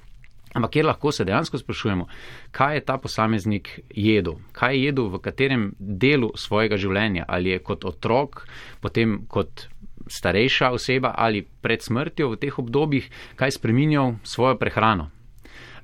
Ampak 0.55 0.71
kjer 0.71 0.85
lahko 0.85 1.11
se 1.11 1.25
dejansko 1.25 1.57
sprašujemo, 1.57 2.05
kaj 2.51 2.75
je 2.75 2.83
ta 2.85 2.97
posameznik 2.97 3.79
jedel, 3.89 4.37
kaj 4.51 4.75
je 4.75 4.83
jedel 4.83 5.09
v 5.11 5.19
katerem 5.19 5.65
delu 5.79 6.31
svojega 6.35 6.77
življenja, 6.77 7.25
ali 7.27 7.49
je 7.49 7.59
kot 7.59 7.83
otrok, 7.85 8.45
potem 8.79 9.25
kot 9.27 9.67
starejša 10.07 10.71
oseba 10.71 11.11
ali 11.17 11.41
pred 11.41 11.83
smrtjo 11.83 12.29
v 12.31 12.39
teh 12.39 12.59
obdobjih, 12.59 13.09
kaj 13.35 13.57
spreminjal 13.57 14.15
svojo 14.23 14.55
prehrano. 14.55 15.09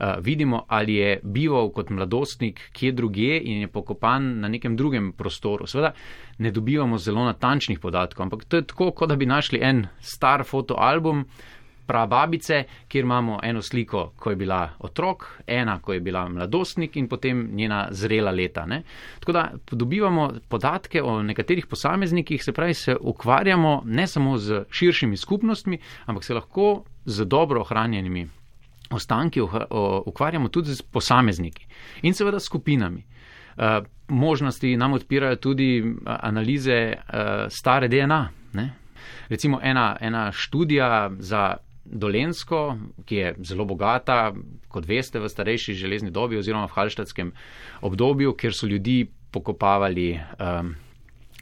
Uh, 0.01 0.07
vidimo, 0.19 0.63
ali 0.67 0.95
je 0.95 1.19
bival 1.23 1.69
kot 1.69 1.89
mladostnik 1.89 2.61
kje 2.73 2.91
drugje 2.91 3.41
in 3.43 3.61
je 3.61 3.67
pokopan 3.67 4.39
na 4.39 4.47
nekem 4.47 4.75
drugem 4.75 5.11
prostoru. 5.13 5.67
Seveda 5.67 5.91
ne 6.37 6.51
dobivamo 6.51 6.97
zelo 6.97 7.25
natančnih 7.25 7.79
podatkov, 7.79 8.23
ampak 8.23 8.45
to 8.45 8.57
je 8.57 8.65
tako, 8.65 8.91
kot 8.91 9.09
da 9.09 9.15
bi 9.15 9.25
našli 9.25 9.59
en 9.61 9.85
star 9.99 10.43
fotoalbum, 10.43 11.25
prababice, 11.85 12.63
kjer 12.87 13.03
imamo 13.03 13.39
eno 13.43 13.61
sliko, 13.61 14.11
ko 14.15 14.29
je 14.29 14.35
bila 14.35 14.69
otrok, 14.79 15.27
ena, 15.47 15.79
ko 15.79 15.93
je 15.93 15.99
bila 15.99 16.29
mladostnik 16.29 16.95
in 16.95 17.07
potem 17.07 17.49
njena 17.53 17.87
zrela 17.91 18.31
leta. 18.31 18.65
Ne? 18.65 18.83
Tako 19.19 19.31
da 19.31 19.51
dobivamo 19.71 20.31
podatke 20.49 21.03
o 21.03 21.21
nekaterih 21.23 21.67
posameznikih, 21.67 22.43
se 22.43 22.51
pravi, 22.51 22.73
se 22.73 22.95
ukvarjamo 23.01 23.81
ne 23.85 24.07
samo 24.07 24.37
z 24.37 24.63
širšimi 24.71 25.17
skupnostmi, 25.17 25.77
ampak 26.05 26.23
se 26.23 26.33
lahko 26.33 26.83
z 27.05 27.25
dobro 27.25 27.61
ohranjenimi 27.61 28.40
ostanki 28.91 29.41
ukvarjamo 30.05 30.49
tudi 30.49 30.73
z 30.73 30.81
posamezniki 30.81 31.67
in 32.01 32.13
seveda 32.13 32.39
skupinami. 32.39 33.03
Uh, 33.57 33.85
možnosti 34.07 34.77
nam 34.77 34.93
odpirajo 34.93 35.35
tudi 35.35 35.83
analize 36.05 36.93
uh, 36.93 37.49
stare 37.49 37.87
DNA. 37.87 38.29
Ne? 38.53 38.73
Recimo 39.29 39.59
ena, 39.63 39.97
ena 40.01 40.31
študija 40.31 41.11
za 41.19 41.57
Dolensko, 41.85 42.77
ki 43.05 43.15
je 43.15 43.35
zelo 43.43 43.65
bogata, 43.65 44.33
kot 44.67 44.85
veste, 44.87 45.19
v 45.19 45.29
starejši 45.29 45.73
železni 45.73 46.11
dobi 46.11 46.37
oziroma 46.37 46.69
v 46.69 46.75
halštatskem 46.75 47.31
obdobju, 47.81 48.33
kjer 48.33 48.53
so 48.53 48.67
ljudi 48.67 49.05
pokopavali 49.31 50.13
um, 50.13 50.75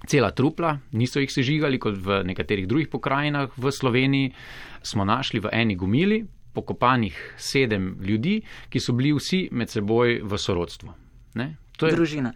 cela 0.08 0.32
trupla, 0.32 0.77
niso 0.91 1.20
jih 1.20 1.32
sežigali 1.32 1.79
kot 1.79 1.98
v 1.98 2.24
nekaterih 2.32 2.68
drugih 2.68 2.89
pokrajinah 2.89 3.58
v 3.58 3.72
Sloveniji, 3.72 4.34
smo 4.82 5.06
našli 5.06 5.44
v 5.44 5.51
eni 5.51 5.75
gumili 5.75 6.24
pokopanih 6.53 7.18
sedem 7.38 7.96
ljudi, 8.01 8.41
ki 8.70 8.79
so 8.79 8.94
bili 8.94 9.13
vsi 9.13 9.48
med 9.51 9.70
seboj 9.70 10.22
v 10.24 10.38
sorodstvu. 10.38 10.94
Ne? 11.39 11.56
To 11.79 11.88
je 11.88 11.96
družina. 11.96 12.32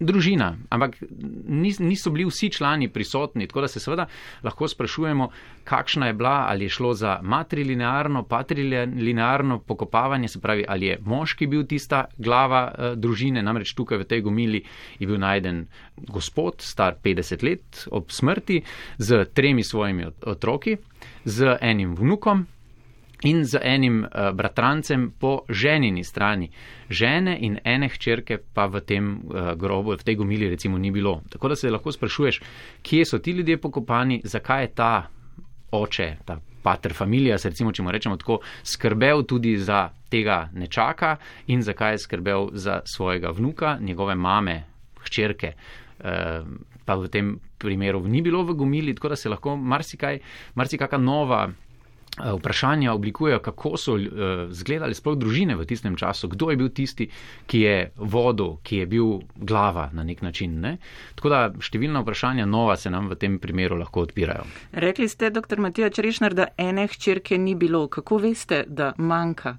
Družina, 0.00 0.50
ampak 0.68 0.98
niso 1.80 2.10
bili 2.12 2.26
vsi 2.28 2.50
člani 2.52 2.90
prisotni, 2.92 3.46
tako 3.48 3.64
da 3.64 3.70
se 3.72 3.80
seveda 3.80 4.04
lahko 4.44 4.68
sprašujemo, 4.68 5.28
kakšna 5.64 6.10
je 6.10 6.16
bila, 6.18 6.34
ali 6.50 6.68
je 6.68 6.74
šlo 6.76 6.92
za 6.94 7.14
matrilinearno, 7.22 8.24
patrilinearno 8.28 9.58
pokopavanje, 9.64 10.28
se 10.28 10.40
pravi, 10.40 10.66
ali 10.68 10.90
je 10.90 10.98
moški 11.00 11.48
bil 11.48 11.64
tista 11.66 12.04
glava 12.18 12.62
uh, 12.68 12.92
družine, 12.98 13.42
namreč 13.42 13.72
tukaj 13.78 14.02
v 14.04 14.08
tej 14.12 14.24
gomili 14.28 14.64
je 14.98 15.08
bil 15.08 15.16
najden 15.16 15.66
gospod, 16.12 16.60
star 16.60 17.00
50 17.04 17.48
let, 17.48 17.86
ob 17.90 18.12
smrti, 18.12 18.60
z 18.98 19.24
tremi 19.32 19.64
svojimi 19.64 20.10
otroki, 20.26 20.76
z 21.24 21.56
enim 21.60 21.96
vnukom, 21.96 22.44
in 23.22 23.44
z 23.44 23.58
enim 23.62 24.02
uh, 24.04 24.30
bratrancem 24.34 25.10
po 25.18 25.44
ženini 25.48 26.04
strani. 26.04 26.50
Žene 26.90 27.38
in 27.40 27.58
ene 27.64 27.88
hčerke 27.88 28.38
pa 28.54 28.66
v 28.66 28.80
tem 28.80 29.22
uh, 29.24 29.54
grobu, 29.54 29.96
v 29.96 30.04
tej 30.04 30.16
gomili 30.16 30.48
recimo 30.50 30.78
ni 30.78 30.90
bilo. 30.90 31.22
Tako 31.30 31.48
da 31.48 31.56
se 31.56 31.70
lahko 31.70 31.92
sprašuješ, 31.92 32.40
kje 32.82 33.04
so 33.04 33.18
ti 33.18 33.30
ljudje 33.30 33.60
pokopani, 33.60 34.20
zakaj 34.24 34.62
je 34.62 34.74
ta 34.74 35.08
oče, 35.72 36.16
ta 36.24 36.40
pater 36.62 36.94
familija, 36.94 37.38
se 37.38 37.48
recimo, 37.48 37.72
če 37.72 37.82
mu 37.82 37.90
rečemo 37.90 38.16
tako, 38.16 38.40
skrbel 38.62 39.24
tudi 39.26 39.56
za 39.58 39.88
tega 40.10 40.48
nečaka 40.54 41.16
in 41.46 41.62
zakaj 41.62 41.94
je 41.94 42.02
skrbel 42.04 42.50
za 42.52 42.80
svojega 42.84 43.30
vnuka, 43.30 43.78
njegove 43.80 44.14
mame, 44.14 44.62
hčerke. 45.02 45.54
Uh, 46.02 46.46
pa 46.84 46.98
v 46.98 47.08
tem 47.08 47.38
primeru 47.58 48.02
ni 48.08 48.22
bilo 48.22 48.42
v 48.42 48.56
gomili, 48.58 48.94
tako 48.94 49.12
da 49.14 49.16
se 49.16 49.30
lahko 49.30 49.56
marsikaj, 49.56 50.18
marsikaka 50.54 50.98
nova 50.98 51.46
vprašanja 52.18 52.92
oblikujejo, 52.92 53.38
kako 53.38 53.76
so 53.76 53.96
eh, 53.96 54.94
sploh 54.94 55.16
družine 55.18 55.56
v 55.56 55.64
tistem 55.64 55.96
času, 55.96 56.28
kdo 56.28 56.50
je 56.50 56.56
bil 56.56 56.68
tisti, 56.68 57.08
ki 57.46 57.60
je 57.60 57.76
vodil, 57.96 58.56
ki 58.62 58.76
je 58.76 58.86
bil 58.86 59.20
glava 59.36 59.88
na 59.92 60.04
nek 60.04 60.22
način. 60.22 60.60
Ne? 60.60 60.76
Tako 61.14 61.28
da 61.28 61.40
številna 61.60 62.02
vprašanja 62.04 62.46
nova 62.46 62.76
se 62.76 62.90
nam 62.90 63.08
v 63.08 63.16
tem 63.16 63.38
primeru 63.38 63.78
lahko 63.80 64.04
odpirajo. 64.04 64.44
Rekli 64.72 65.08
ste, 65.08 65.30
dr. 65.30 65.60
Matija 65.60 65.90
Črešner, 65.90 66.34
da 66.34 66.50
ene 66.56 66.86
hčerke 66.86 67.38
ni 67.38 67.54
bilo. 67.54 67.86
Kako 67.88 68.18
veste, 68.18 68.64
da 68.68 68.92
manjka? 68.98 69.56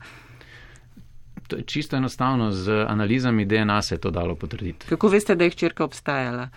To 1.47 1.57
je 1.57 1.65
čisto 1.67 1.97
enostavno, 1.97 2.51
z 2.51 2.85
analizami 2.87 3.45
DNA 3.45 3.81
se 3.81 3.95
je 3.95 3.99
to 3.99 4.11
dalo 4.11 4.35
potrditi. 4.35 4.87
Kako 4.87 5.09
veste, 5.09 5.35
da 5.35 5.43
je 5.43 5.51
hčerka 5.51 5.83
obstajala? 5.83 6.47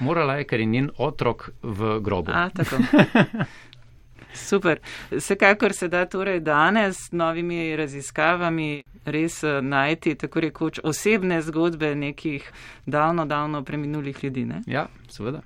Morala 0.00 0.36
je, 0.38 0.44
ker 0.44 0.60
je 0.60 0.66
njen 0.66 0.90
otrok 0.96 1.50
v 1.62 1.98
grobu. 2.00 2.30
A. 2.30 2.48
Super. 4.34 4.78
Vsekakor 5.10 5.72
se 5.72 5.88
da 5.88 6.06
torej 6.06 6.40
danes 6.40 6.96
s 6.96 7.12
novimi 7.12 7.76
raziskavami 7.76 8.82
res 9.04 9.42
eh, 9.44 9.60
najti 9.62 10.14
tako 10.14 10.40
rekoč 10.40 10.80
osebne 10.84 11.42
zgodbe 11.42 11.94
nekih 11.94 12.52
davno, 12.86 13.26
davno 13.26 13.64
preminulih 13.64 14.24
ljudi. 14.24 14.44
Ne? 14.44 14.62
Ja, 14.66 14.86
seveda. 15.08 15.42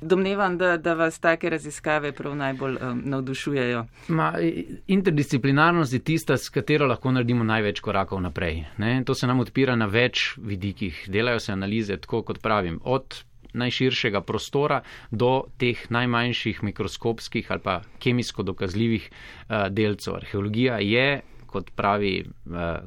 Domnevam, 0.00 0.58
da, 0.58 0.76
da 0.76 0.94
vas 0.94 1.18
take 1.18 1.50
raziskave 1.50 2.12
prav 2.12 2.36
najbolj 2.36 2.76
um, 2.80 3.02
navdušujejo. 3.04 3.84
Ma, 4.08 4.32
interdisciplinarnost 4.86 5.92
je 5.92 5.98
tista, 5.98 6.36
s 6.36 6.48
katero 6.48 6.86
lahko 6.86 7.12
naredimo 7.12 7.44
največ 7.44 7.80
korakov 7.80 8.20
naprej. 8.20 8.64
Ne? 8.78 9.02
To 9.06 9.14
se 9.14 9.26
nam 9.26 9.40
odpira 9.40 9.76
na 9.76 9.86
več 9.86 10.34
vidikih. 10.36 11.04
Delajo 11.08 11.38
se 11.38 11.52
analize, 11.52 11.96
tako 11.96 12.22
kot 12.22 12.42
pravim, 12.42 12.80
od 12.84 13.22
najširšega 13.52 14.20
prostora 14.20 14.80
do 15.10 15.44
teh 15.58 15.90
najmanjših 15.90 16.62
mikroskopskih 16.64 17.50
ali 17.50 17.60
pa 17.60 17.80
kemijsko 17.98 18.42
dokazljivih 18.42 19.10
uh, 19.10 19.66
delcev. 19.70 20.14
Arheologija 20.14 20.78
je, 20.78 21.20
kot 21.46 21.70
pravi 21.76 22.24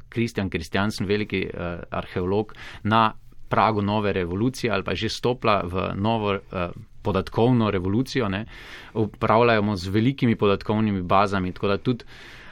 Kristjan 0.08 0.46
uh, 0.46 0.50
Kristjansen, 0.50 1.06
veliki 1.06 1.46
uh, 1.46 1.82
arheolog, 1.90 2.54
na 2.82 3.12
pragu 3.48 3.82
nove 3.82 4.12
revolucije 4.12 4.72
ali 4.72 4.84
pa 4.84 4.94
že 4.94 5.08
stopla 5.08 5.62
v 5.64 5.92
novo 5.94 6.32
uh, 6.34 6.70
podatkovno 7.02 7.70
revolucijo. 7.70 8.28
Ne? 8.28 8.46
Upravljamo 8.94 9.76
z 9.76 9.88
velikimi 9.88 10.36
podatkovnimi 10.36 11.02
bazami, 11.02 11.52
tako 11.52 11.68
da 11.68 11.76
tudi 11.78 12.04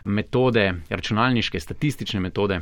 metode, 0.05 0.75
računalniške, 0.88 1.61
statistične 1.61 2.20
metode 2.20 2.61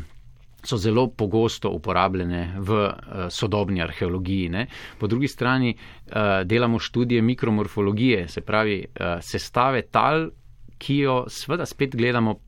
so 0.63 0.77
zelo 0.77 1.09
pogosto 1.09 1.71
uporabljene 1.71 2.55
v 2.59 2.85
uh, 2.85 2.93
sodobni 3.31 3.83
arheologiji. 3.83 4.49
Ne. 4.49 4.67
Po 4.99 5.07
drugi 5.07 5.29
strani 5.29 5.75
uh, 5.75 6.13
delamo 6.45 6.79
študije 6.79 7.23
mikromorfologije, 7.23 8.29
se 8.29 8.41
pravi 8.41 8.85
uh, 8.85 9.07
sestave 9.21 9.83
tal, 9.83 10.31
ki 10.79 10.97
jo 10.97 11.25
sveda 11.29 11.67
spet 11.67 11.97
gledamo 11.97 12.39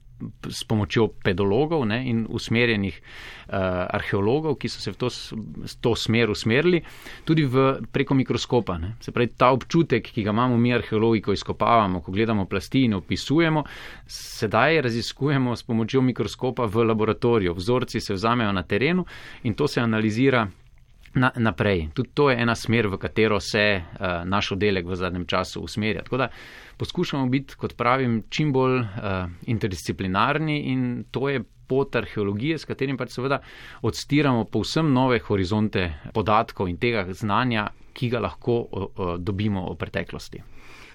s 0.49 0.65
pomočjo 0.65 1.09
pedologov 1.25 1.85
ne, 1.87 2.03
in 2.09 2.25
usmerjenih 2.29 3.01
uh, 3.01 3.55
arheologov, 3.97 4.57
ki 4.61 4.69
so 4.69 4.81
se 4.81 4.93
v 4.93 4.99
to, 5.01 5.11
to 5.81 5.95
smer 5.99 6.31
usmerili, 6.31 6.83
tudi 7.25 7.45
v, 7.45 7.83
preko 7.93 8.15
mikroskopa. 8.15 8.79
Ne. 8.79 8.95
Se 9.01 9.13
pravi, 9.13 9.33
ta 9.37 9.53
občutek, 9.53 10.13
ki 10.15 10.25
ga 10.25 10.35
imamo 10.35 10.57
mi 10.57 10.75
arheologi, 10.75 11.23
ko 11.23 11.37
izkopavamo, 11.37 12.01
ko 12.01 12.13
gledamo 12.13 12.47
plasti 12.47 12.85
in 12.85 12.95
opisujemo, 12.95 13.65
sedaj 14.07 14.81
raziskujemo 14.89 15.57
s 15.57 15.63
pomočjo 15.63 16.03
mikroskopa 16.03 16.67
v 16.67 16.89
laboratoriju. 16.89 17.55
Vzorci 17.55 18.01
se 18.01 18.15
vzamejo 18.15 18.53
na 18.53 18.63
terenu 18.63 19.07
in 19.43 19.55
to 19.55 19.69
se 19.69 19.81
analizira. 19.81 20.49
Na, 21.15 21.29
naprej. 21.37 21.91
Tudi 21.93 22.09
to 22.15 22.31
je 22.31 22.39
ena 22.41 22.55
smer, 22.57 22.87
v 22.89 22.97
katero 22.97 23.37
se 23.41 23.77
uh, 23.77 24.25
naš 24.25 24.55
oddelek 24.55 24.87
v 24.89 24.97
zadnjem 24.97 25.27
času 25.29 25.61
usmerja. 25.61 26.07
Tako 26.07 26.17
da 26.17 26.29
poskušamo 26.83 27.27
biti, 27.31 27.55
kot 27.55 27.77
pravim, 27.79 28.23
čim 28.29 28.51
bolj 28.53 28.81
uh, 28.81 28.87
interdisciplinarni 29.47 30.59
in 30.73 31.05
to 31.15 31.29
je 31.31 31.45
pot 31.71 31.97
arheologije, 31.97 32.59
s 32.59 32.67
katerim 32.67 32.99
pač 32.99 33.15
seveda 33.15 33.39
odstiramo 33.87 34.45
povsem 34.51 34.91
nove 34.93 35.21
horizonte 35.23 35.87
podatkov 36.15 36.69
in 36.69 36.81
tega 36.83 37.07
znanja, 37.15 37.69
ki 37.95 38.11
ga 38.11 38.25
lahko 38.27 38.59
uh, 38.67 39.15
dobimo 39.19 39.63
o 39.71 39.77
preteklosti. 39.79 40.43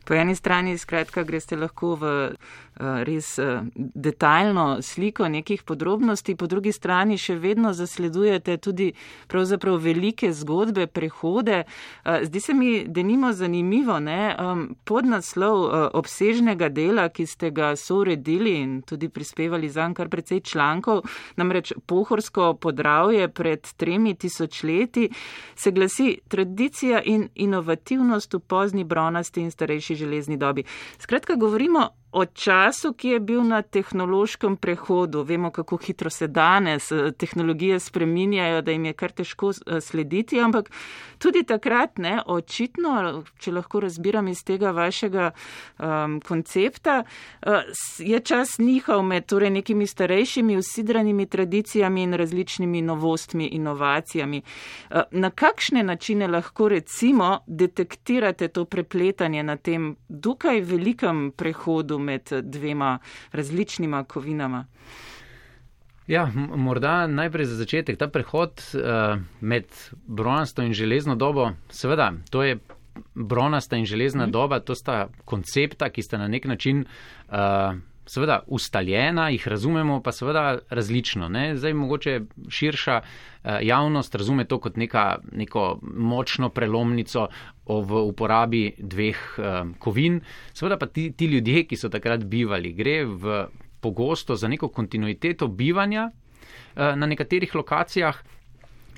Po 0.07 0.13
eni 0.13 0.35
strani, 0.35 0.77
skratka, 0.77 1.23
greste 1.27 1.57
lahko 1.59 1.97
v 1.99 2.09
uh, 2.31 3.03
res 3.03 3.33
uh, 3.43 3.65
detaljno 3.75 4.77
sliko 4.81 5.27
nekih 5.27 5.65
podrobnosti, 5.67 6.35
po 6.39 6.47
drugi 6.47 6.71
strani 6.71 7.17
še 7.19 7.35
vedno 7.35 7.73
zasledujete 7.75 8.55
tudi 8.63 8.93
pravzaprav 9.27 9.75
velike 9.83 10.29
zgodbe, 10.31 10.85
prehode. 10.87 11.65
Uh, 12.05 12.23
zdi 12.23 12.39
se 12.39 12.55
mi, 12.55 12.69
da 12.87 13.03
nimo 13.03 13.33
zanimivo, 13.35 13.97
ne, 13.99 14.31
pod 14.87 15.09
naslov 15.11 15.57
uh, 15.65 15.75
obsežnega 15.99 16.71
dela, 16.71 17.09
ki 17.11 17.27
ste 17.27 17.51
ga 17.51 17.73
souredili 17.75 18.55
in 18.61 18.79
tudi 18.87 19.11
prispevali 19.11 19.67
za 19.67 19.89
kar 19.91 20.07
precej 20.07 20.39
člankov, 20.39 21.03
namreč 21.35 21.73
pohorsko 21.83 22.53
podravje 22.63 23.27
pred 23.27 23.67
tremi 23.75 24.15
tisočleti, 24.15 25.09
se 25.55 25.75
glasi 25.75 26.09
tradicija 26.31 27.03
in 27.03 27.27
inovativnost 27.35 28.39
v 28.39 28.43
pozni 28.47 28.87
bronasti 28.87 29.43
in 29.43 29.51
starejši 29.51 29.96
železni 29.97 30.37
dobi. 30.37 30.63
Skratka, 31.01 31.35
govorimo 31.35 31.89
o 32.17 32.25
času, 32.25 32.93
ki 32.93 33.09
je 33.09 33.19
bil 33.19 33.43
na 33.45 33.61
tehnološkem 33.61 34.55
prehodu. 34.57 35.21
Vemo, 35.23 35.51
kako 35.51 35.77
hitro 35.77 36.09
se 36.09 36.27
danes 36.27 36.91
eh, 36.91 37.11
tehnologije 37.11 37.79
spreminjajo, 37.79 38.61
da 38.61 38.71
jim 38.71 38.85
je 38.85 38.93
kar 38.93 39.11
težko 39.11 39.51
eh, 39.51 39.81
slediti, 39.81 40.39
ampak 40.41 40.71
tudi 41.17 41.43
takrat, 41.43 41.97
ne, 41.97 42.17
očitno, 42.25 43.23
če 43.37 43.51
lahko 43.51 43.79
razbiram 43.85 44.27
iz 44.27 44.41
tega 44.45 44.71
vašega 44.71 45.29
um, 45.31 46.19
koncepta, 46.21 47.03
uh, 47.03 47.53
je 47.99 48.19
čas 48.19 48.57
nihal 48.57 49.01
med 49.05 49.25
torej 49.25 49.49
nekimi 49.49 49.87
starejšimi, 49.87 50.57
usidranimi 50.57 51.25
tradicijami 51.25 52.03
in 52.03 52.13
različnimi 52.13 52.81
novostmi, 52.81 53.47
inovacijami. 53.57 54.41
Uh, 54.41 55.01
na 55.11 55.29
kakšne 55.29 55.83
načine 55.83 56.27
lahko 56.27 56.69
recimo 56.69 57.39
detektirate 57.47 58.47
to 58.47 58.65
prepletanje 58.65 59.43
na 59.43 59.57
tem 59.57 59.95
dokaj 60.09 60.61
velikem 60.61 61.31
prehodu 61.35 61.99
med 62.07 62.31
dvema 62.41 62.97
različnima 63.35 64.03
kovinama? 64.03 64.65
Ja, 66.07 66.23
morda 66.55 67.07
najprej 67.07 67.45
za 67.45 67.55
začetek 67.59 67.97
ta 67.99 68.07
prehod 68.07 68.63
uh, 68.73 69.19
med 69.43 69.67
bronasto 70.07 70.63
in 70.63 70.73
železno 70.73 71.15
dobo. 71.19 71.49
Seveda, 71.69 72.13
to 72.31 72.43
je 72.43 72.59
bronasta 73.13 73.75
in 73.75 73.85
železna 73.85 74.25
mm. 74.25 74.31
doba, 74.31 74.59
to 74.59 74.75
sta 74.75 75.07
koncepta, 75.25 75.89
ki 75.89 76.01
sta 76.01 76.17
na 76.17 76.27
nek 76.27 76.45
način. 76.45 76.85
Uh, 77.27 77.75
Seveda 78.07 78.39
ustaljena, 78.47 79.29
jih 79.29 79.47
razumemo 79.47 79.99
pa 80.03 80.11
seveda 80.11 80.59
različno. 80.69 81.27
Ne? 81.29 81.57
Zdaj 81.57 81.73
mogoče 81.73 82.21
širša 82.49 83.01
javnost 83.61 84.15
razume 84.15 84.45
to 84.47 84.59
kot 84.63 84.77
neka, 84.79 85.19
neko 85.31 85.79
močno 85.83 86.49
prelomnico 86.49 87.27
v 87.67 88.01
uporabi 88.07 88.71
dveh 88.77 89.19
kovin. 89.79 90.21
Seveda 90.53 90.77
pa 90.79 90.87
ti, 90.87 91.11
ti 91.11 91.25
ljudje, 91.25 91.65
ki 91.67 91.75
so 91.75 91.91
takrat 91.91 92.23
bivali, 92.23 92.73
gre 92.73 93.01
v 93.05 93.45
pogosto 93.79 94.35
za 94.35 94.47
neko 94.47 94.67
kontinuiteto 94.69 95.47
bivanja 95.47 96.09
eh, 96.11 96.95
na 96.95 97.05
nekaterih 97.05 97.55
lokacijah. 97.55 98.23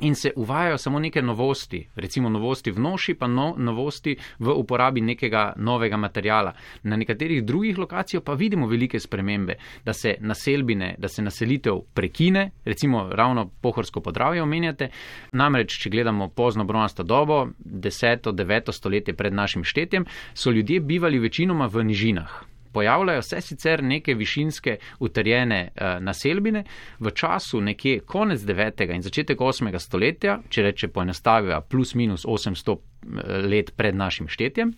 In 0.02 0.16
se 0.16 0.32
uvajajo 0.36 0.78
samo 0.78 1.00
neke 1.00 1.22
novosti, 1.22 1.88
recimo 1.96 2.30
novosti 2.30 2.72
v 2.72 2.80
noši, 2.80 3.14
pa 3.14 3.28
no, 3.28 3.56
novosti 3.58 4.16
v 4.40 4.54
uporabi 4.56 5.02
nekega 5.02 5.54
novega 5.58 5.98
materijala. 5.98 6.54
Na 6.84 6.96
nekaterih 6.96 7.44
drugih 7.44 7.78
lokacijah 7.78 8.24
pa 8.24 8.34
vidimo 8.34 8.68
velike 8.68 9.00
spremembe, 9.00 9.56
da 9.86 9.94
se 9.94 10.16
naselbine, 10.20 10.96
da 10.98 11.08
se 11.08 11.22
naselitev 11.22 11.82
prekine, 11.94 12.52
recimo 12.66 13.10
ravno 13.12 13.50
pohorsko 13.62 14.02
podravje 14.02 14.44
omenjate. 14.44 14.90
Namreč, 15.32 15.80
če 15.82 15.90
gledamo 15.90 16.30
pozno 16.30 16.64
bronasto 16.64 17.04
dobo, 17.04 17.48
10. 17.60 18.32
9. 18.32 18.72
stoletje 18.72 19.14
pred 19.14 19.34
našim 19.34 19.64
štetjem, 19.64 20.06
so 20.34 20.52
ljudje 20.52 20.80
bivali 20.80 21.20
večinoma 21.20 21.66
v 21.66 21.84
nižinah 21.84 22.59
pojavljajo 22.71 23.21
se 23.21 23.41
sicer 23.41 23.84
neke 23.84 24.13
višinske 24.13 24.77
utrjene 24.99 25.69
uh, 25.69 26.03
naselbine 26.03 26.63
v 26.99 27.12
času 27.12 27.62
nekje 27.62 27.99
konec 27.99 28.41
9. 28.41 28.95
in 28.95 29.01
začetek 29.01 29.39
8. 29.39 29.79
stoletja, 29.79 30.39
če 30.49 30.63
reče 30.63 30.88
poenostavijo 30.88 31.62
plus 31.62 31.95
minus 31.95 32.25
800 32.25 32.75
eh, 32.75 33.38
let 33.47 33.71
pred 33.75 33.95
našim 33.95 34.27
štetjem, 34.27 34.73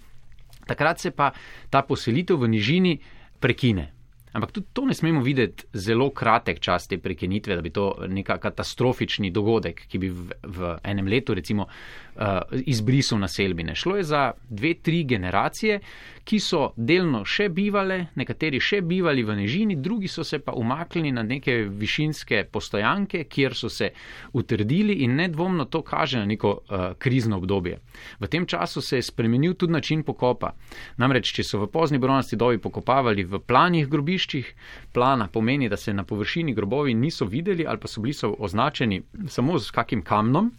takrat 0.68 1.00
se 1.00 1.12
pa 1.12 1.32
ta 1.70 1.82
poselitev 1.82 2.40
v 2.42 2.48
nižini 2.48 3.00
prekine. 3.40 3.92
Ampak 4.32 4.52
tudi 4.52 4.68
to 4.74 4.86
ne 4.86 4.94
smemo 4.94 5.22
videti 5.22 5.66
zelo 5.74 6.10
kratek 6.10 6.60
čas 6.60 6.88
te 6.88 6.98
prekinitve, 6.98 7.56
da 7.56 7.62
bi 7.62 7.70
to 7.70 7.90
neka 8.08 8.38
katastrofični 8.40 9.32
dogodek, 9.32 9.84
ki 9.92 10.00
bi 10.00 10.10
v, 10.10 10.38
v 10.44 10.76
enem 10.88 11.10
letu 11.12 11.36
recimo 11.36 11.68
uh, 12.16 12.40
izbrisal 12.66 13.20
naselbine. 13.20 13.76
Šlo 13.76 13.96
je 13.96 14.04
za 14.04 14.32
dve, 14.50 14.74
tri 14.74 15.04
generacije, 15.04 15.80
ki 16.24 16.40
so 16.40 16.70
delno 16.78 17.24
še 17.26 17.50
bivale, 17.50 18.12
nekateri 18.16 18.60
še 18.62 18.82
bivali 18.86 19.24
v 19.26 19.36
nežini, 19.42 19.76
drugi 19.76 20.08
so 20.08 20.24
se 20.24 20.40
pa 20.40 20.54
umaknili 20.54 21.12
na 21.12 21.24
neke 21.24 21.64
višinske 21.66 22.44
postojanke, 22.52 23.24
kjer 23.24 23.56
so 23.58 23.70
se 23.70 23.90
utrdili 24.34 25.00
in 25.04 25.16
nedvomno 25.18 25.66
to 25.66 25.82
kaže 25.82 26.22
na 26.22 26.26
neko 26.26 26.52
uh, 26.52 26.86
krizno 27.00 27.42
obdobje. 27.42 27.80
V 28.20 28.30
tem 28.30 28.46
času 28.46 28.82
se 28.82 29.02
je 29.02 29.08
spremenil 29.10 29.54
tudi 29.54 29.74
način 29.74 30.04
pokopa. 30.04 30.54
Namreč, 30.98 31.34
če 31.34 31.44
so 31.44 31.64
v 31.66 31.72
pozni 31.74 31.98
bronasti 31.98 32.38
dobi 32.38 32.62
pokopavali 32.62 33.26
v 33.26 33.42
planih 33.42 33.90
grobišč, 33.90 34.22
grobiščih. 34.22 34.56
Plana 34.94 35.28
pomeni, 35.28 35.70
da 35.70 35.78
se 35.78 35.94
na 35.94 36.04
površini 36.04 36.54
grobovi 36.54 36.94
niso 36.94 37.26
videli 37.26 37.66
ali 37.66 37.80
pa 37.80 37.88
so 37.88 38.02
bili 38.02 38.14
so 38.14 38.36
označeni 38.40 39.02
samo 39.28 39.60
z 39.60 39.72
kakim 39.72 40.02
kamnom. 40.02 40.52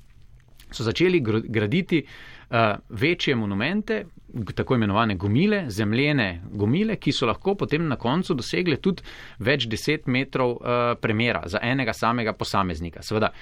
So 0.73 0.85
začeli 0.85 1.21
graditi 1.25 2.03
uh, 2.03 2.57
večje 2.89 3.37
monumente, 3.37 4.05
tako 4.55 4.75
imenovane 4.75 5.17
gomile, 5.17 5.65
zemljene 5.71 6.43
gomile, 6.53 6.97
ki 6.97 7.13
so 7.13 7.27
lahko 7.27 7.55
potem 7.55 7.87
na 7.89 7.97
koncu 7.97 8.35
dosegle 8.35 8.77
tudi 8.81 9.03
več 9.39 9.69
deset 9.69 10.07
metrov 10.07 10.57
uh, 10.57 10.81
premjera 11.01 11.45
za 11.47 11.61
enega 11.63 11.93
samega 11.93 12.33
posameznika. 12.33 13.03
Seveda 13.03 13.33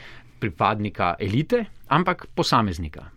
pripadnika 0.41 1.15
elite, 1.21 1.65
ampak 1.89 2.27
posameznika 2.35 3.11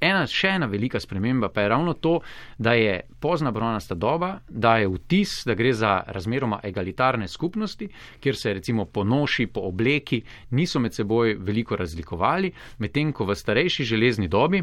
ena, 0.00 0.26
še 0.26 0.54
ena 0.56 0.66
velika 0.66 1.00
sprememba 1.00 1.48
pa 1.48 1.64
je 1.64 1.68
ravno 1.68 1.94
to, 1.94 2.20
da 2.58 2.72
je 2.72 3.00
pozna 3.20 3.50
bronasta 3.50 3.94
doba, 3.94 4.38
da 4.48 4.76
je 4.76 4.88
vtis, 4.88 5.42
da 5.46 5.54
gre 5.54 5.72
za 5.72 6.02
razmeroma 6.06 6.60
egalitarne 6.64 7.28
skupnosti, 7.28 7.88
kjer 8.20 8.36
se 8.36 8.54
recimo 8.54 8.84
po 8.84 9.04
noši, 9.04 9.46
po 9.46 9.60
obleki 9.68 10.22
niso 10.50 10.80
med 10.80 10.94
seboj 10.94 11.36
veliko 11.38 11.76
razlikovali, 11.76 12.52
medtem 12.78 13.12
ko 13.12 13.24
v 13.24 13.36
starejši 13.36 13.84
železni 13.84 14.28
dobi 14.28 14.62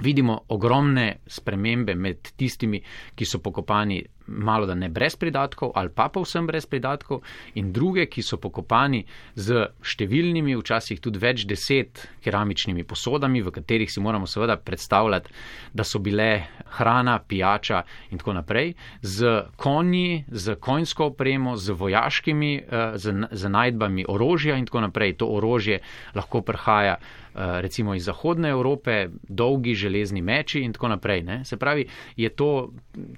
vidimo 0.00 0.40
ogromne 0.48 1.16
spremembe 1.26 1.94
med 1.94 2.32
tistimi, 2.36 2.80
ki 3.14 3.24
so 3.24 3.38
pokopani 3.38 4.02
malo 4.26 4.66
da 4.66 4.74
ne 4.74 4.88
brez 4.88 5.16
pridatkov 5.16 5.72
ali 5.74 5.88
pa 5.88 6.08
povsem 6.08 6.46
brez 6.46 6.66
pridatkov 6.66 7.22
in 7.54 7.72
druge, 7.72 8.06
ki 8.06 8.22
so 8.22 8.38
pokopani 8.40 9.04
z 9.34 9.68
številnimi, 9.84 10.56
včasih 10.56 11.00
tudi 11.00 11.20
več 11.22 11.44
deset 11.48 12.06
keramičnimi 12.24 12.84
posodami, 12.84 13.42
v 13.42 13.52
katerih 13.54 13.90
si 13.90 14.00
moramo 14.00 14.26
seveda 14.26 14.56
predstavljati, 14.56 15.32
da 15.74 15.84
so 15.84 15.98
bile 15.98 16.46
hrana, 16.78 17.18
pijača 17.18 17.82
in 18.10 18.18
tako 18.18 18.36
naprej, 18.40 18.74
z 19.02 19.34
konji, 19.56 20.24
z 20.28 20.56
konjsko 20.60 21.12
opremo, 21.12 21.56
z 21.56 21.76
vojaškimi, 21.76 22.54
eh, 22.56 22.96
z, 22.96 23.28
z 23.30 23.52
najdbami 23.52 24.06
orožja 24.08 24.56
in 24.56 24.66
tako 24.66 24.86
naprej. 24.88 25.18
To 25.20 25.28
orožje 25.36 25.80
lahko 26.14 26.42
prihaja 26.42 26.98
Eh, 27.34 27.60
recimo 27.60 27.94
iz 27.94 28.04
Zahodne 28.04 28.48
Evrope, 28.48 29.08
dolgi 29.28 29.74
železni 29.74 30.22
meči 30.22 30.60
in 30.60 30.72
tako 30.72 30.88
naprej. 30.88 31.22
Ne? 31.22 31.44
Se 31.44 31.56
pravi, 31.56 31.86
je 32.16 32.28
to 32.28 32.70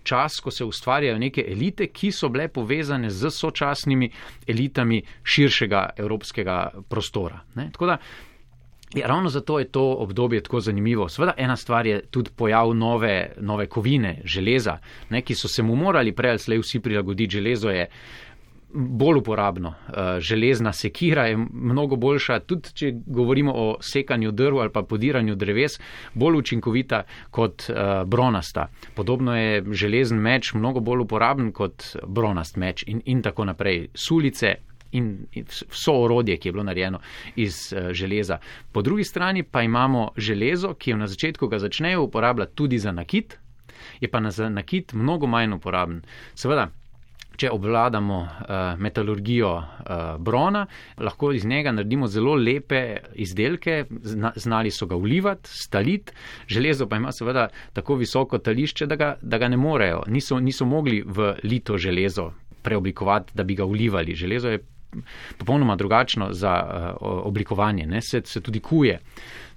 čas, 0.03 0.41
ko 0.41 0.51
se 0.51 0.65
ustvarjajo 0.97 1.19
neke 1.19 1.45
elite, 1.49 1.87
ki 1.87 2.11
so 2.13 2.29
bile 2.29 2.49
povezane 2.49 3.11
z 3.11 3.31
sočasnimi 3.31 4.11
elitami 4.47 5.03
širšega 5.25 5.91
evropskega 5.97 6.71
prostora. 6.89 7.41
Ne? 7.55 7.71
Tako 7.73 7.87
da. 7.87 7.99
Ja, 8.95 9.07
ravno 9.07 9.29
zato 9.29 9.59
je 9.59 9.65
to 9.65 9.83
obdobje 9.99 10.41
tako 10.43 10.61
zanimivo. 10.61 11.09
Sveda 11.09 11.35
ena 11.37 11.57
stvar 11.57 11.87
je 11.87 12.01
tudi 12.07 12.31
pojav 12.37 12.71
nove, 12.75 13.33
nove 13.41 13.67
kovine, 13.67 14.21
železa, 14.25 14.79
ne, 15.11 15.23
ki 15.23 15.35
so 15.35 15.49
se 15.49 15.63
mu 15.63 15.75
morali 15.77 16.15
prej 16.15 16.31
ali 16.31 16.39
slej 16.39 16.59
vsi 16.63 16.81
prilagoditi. 16.81 17.37
Železo 17.37 17.71
je 17.71 17.83
uh, 17.83 18.26
bolj 18.77 19.19
uporabno. 19.19 19.69
Eh, 19.69 20.21
železna 20.21 20.73
sekira 20.73 21.27
je 21.27 21.37
mnogo 21.53 21.97
boljša, 21.97 22.41
tudi 22.41 22.73
če 22.75 22.93
govorimo 23.07 23.53
o 23.55 23.77
sekanju 23.81 24.31
drv 24.31 24.59
ali 24.59 24.73
pa 24.73 24.83
podiranju 24.83 25.35
dreves, 25.35 25.81
bolj 26.15 26.37
učinkovita 26.37 27.03
kot 27.31 27.71
eh, 27.71 27.75
bronasta. 28.05 28.69
Podobno 28.95 29.37
je 29.37 29.65
železen 29.73 30.19
meč 30.19 30.55
mnogo 30.55 30.81
bolj 30.81 31.01
uporaben 31.01 31.53
kot 31.53 31.97
bronast 32.07 32.57
meč 32.57 32.85
in, 32.87 33.03
in 33.05 33.23
tako 33.23 33.45
naprej. 33.45 33.89
Sulice. 33.95 34.55
In 34.93 35.27
vso 35.69 35.93
orodje, 35.93 36.37
ki 36.39 36.49
je 36.49 36.53
bilo 36.53 36.63
narejeno 36.65 37.01
iz 37.37 37.73
uh, 37.73 37.91
železa. 37.93 38.39
Po 38.73 38.83
drugi 38.83 39.05
strani 39.05 39.43
pa 39.43 39.63
imamo 39.63 40.13
železo, 40.17 40.75
ki 40.75 40.91
jo 40.91 40.97
na 40.97 41.07
začetku 41.07 41.49
ga 41.49 41.59
začnejo 41.59 42.03
uporabljati 42.03 42.55
tudi 42.55 42.79
za 42.79 42.93
nakit, 42.93 43.37
je 44.01 44.09
pa 44.09 44.23
za 44.31 44.49
nakit 44.49 44.93
mnogo 44.93 45.27
manj 45.27 45.53
uporaben. 45.59 46.01
Seveda, 46.35 46.71
če 47.37 47.51
obvladamo 47.51 48.19
uh, 48.21 48.29
metalurgijo 48.81 49.53
uh, 49.57 49.65
brona, 50.19 50.67
lahko 50.99 51.33
iz 51.33 51.45
njega 51.45 51.73
naredimo 51.73 52.07
zelo 52.07 52.35
lepe 52.35 52.97
izdelke, 53.15 53.85
zna, 53.91 54.33
znali 54.37 54.71
so 54.71 54.87
ga 54.87 54.97
vlivati, 54.97 55.51
staliti, 55.51 56.13
železo 56.47 56.89
pa 56.89 56.97
ima 56.97 57.13
seveda 57.13 57.49
tako 57.73 57.95
visoko 57.95 58.39
tališče, 58.39 58.87
da 58.87 58.97
ga, 58.97 59.15
da 59.23 59.39
ga 59.39 59.49
ne 59.49 59.57
morejo, 59.57 60.03
niso, 60.07 60.41
niso 60.41 60.65
mogli 60.67 61.03
v 61.07 61.35
lito 61.45 61.79
železo 61.79 62.31
preoblikovati, 62.63 63.33
da 63.35 63.45
bi 63.45 63.55
ga 63.55 63.65
vlivali. 63.65 64.15
Železo 64.15 64.49
je 64.49 64.63
popolnoma 65.39 65.77
drugačno 65.77 66.33
za 66.33 66.55
uh, 66.63 66.97
oblikovanje, 67.01 67.87
ne, 67.87 68.03
se, 68.03 68.23
se 68.25 68.41
tudi 68.41 68.61
kuje. 68.61 69.01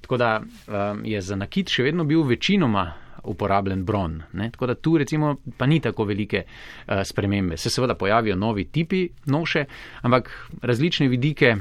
Tako 0.01 0.17
da 0.17 0.39
um, 0.41 1.05
je 1.05 1.21
za 1.21 1.35
nakit 1.35 1.69
še 1.69 1.83
vedno 1.83 2.03
bil 2.03 2.23
večinoma 2.23 2.93
uporabljen 3.23 3.85
bron. 3.85 4.21
Ne? 4.33 4.51
Tako 4.51 4.67
da 4.67 4.75
tu 4.75 4.97
recimo 4.97 5.35
pa 5.57 5.65
ni 5.65 5.79
tako 5.79 6.03
velike 6.03 6.43
uh, 6.43 6.93
spremembe. 7.03 7.57
Se 7.57 7.69
seveda 7.69 7.95
pojavijo 7.95 8.35
novi 8.35 8.65
tipi 8.65 9.09
noše, 9.25 9.65
ampak 10.01 10.49
različne 10.61 11.07
vidike 11.07 11.55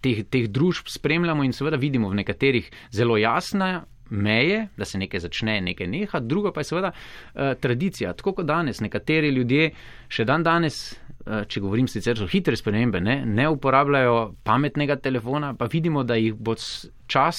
teh, 0.00 0.24
teh 0.30 0.48
družb 0.48 0.88
spremljamo 0.88 1.44
in 1.44 1.52
seveda 1.52 1.76
vidimo 1.76 2.08
v 2.08 2.20
nekaterih 2.22 2.70
zelo 2.90 3.16
jasne 3.16 3.80
meje, 4.10 4.68
da 4.76 4.84
se 4.84 4.98
nekaj 4.98 5.20
začne, 5.20 5.60
nekaj 5.60 5.86
neha, 5.86 6.20
drugo 6.20 6.52
pa 6.52 6.60
je 6.60 6.70
seveda 6.70 6.92
uh, 6.92 7.52
tradicija. 7.60 8.12
Tako 8.12 8.32
kot 8.32 8.46
danes, 8.46 8.80
nekateri 8.80 9.30
ljudje 9.34 9.72
še 10.08 10.24
dan 10.24 10.42
danes. 10.42 10.98
Če 11.28 11.60
govorim 11.60 11.84
sicer 11.90 12.16
so 12.16 12.24
hitre 12.24 12.56
spremembe, 12.56 13.02
ne, 13.04 13.18
ne 13.26 13.44
uporabljajo 13.52 14.14
pametnega 14.48 14.94
telefona, 14.96 15.50
pa 15.58 15.66
vidimo, 15.68 16.00
da 16.00 16.16
jih 16.16 16.32
bo 16.32 16.54
čas, 17.04 17.36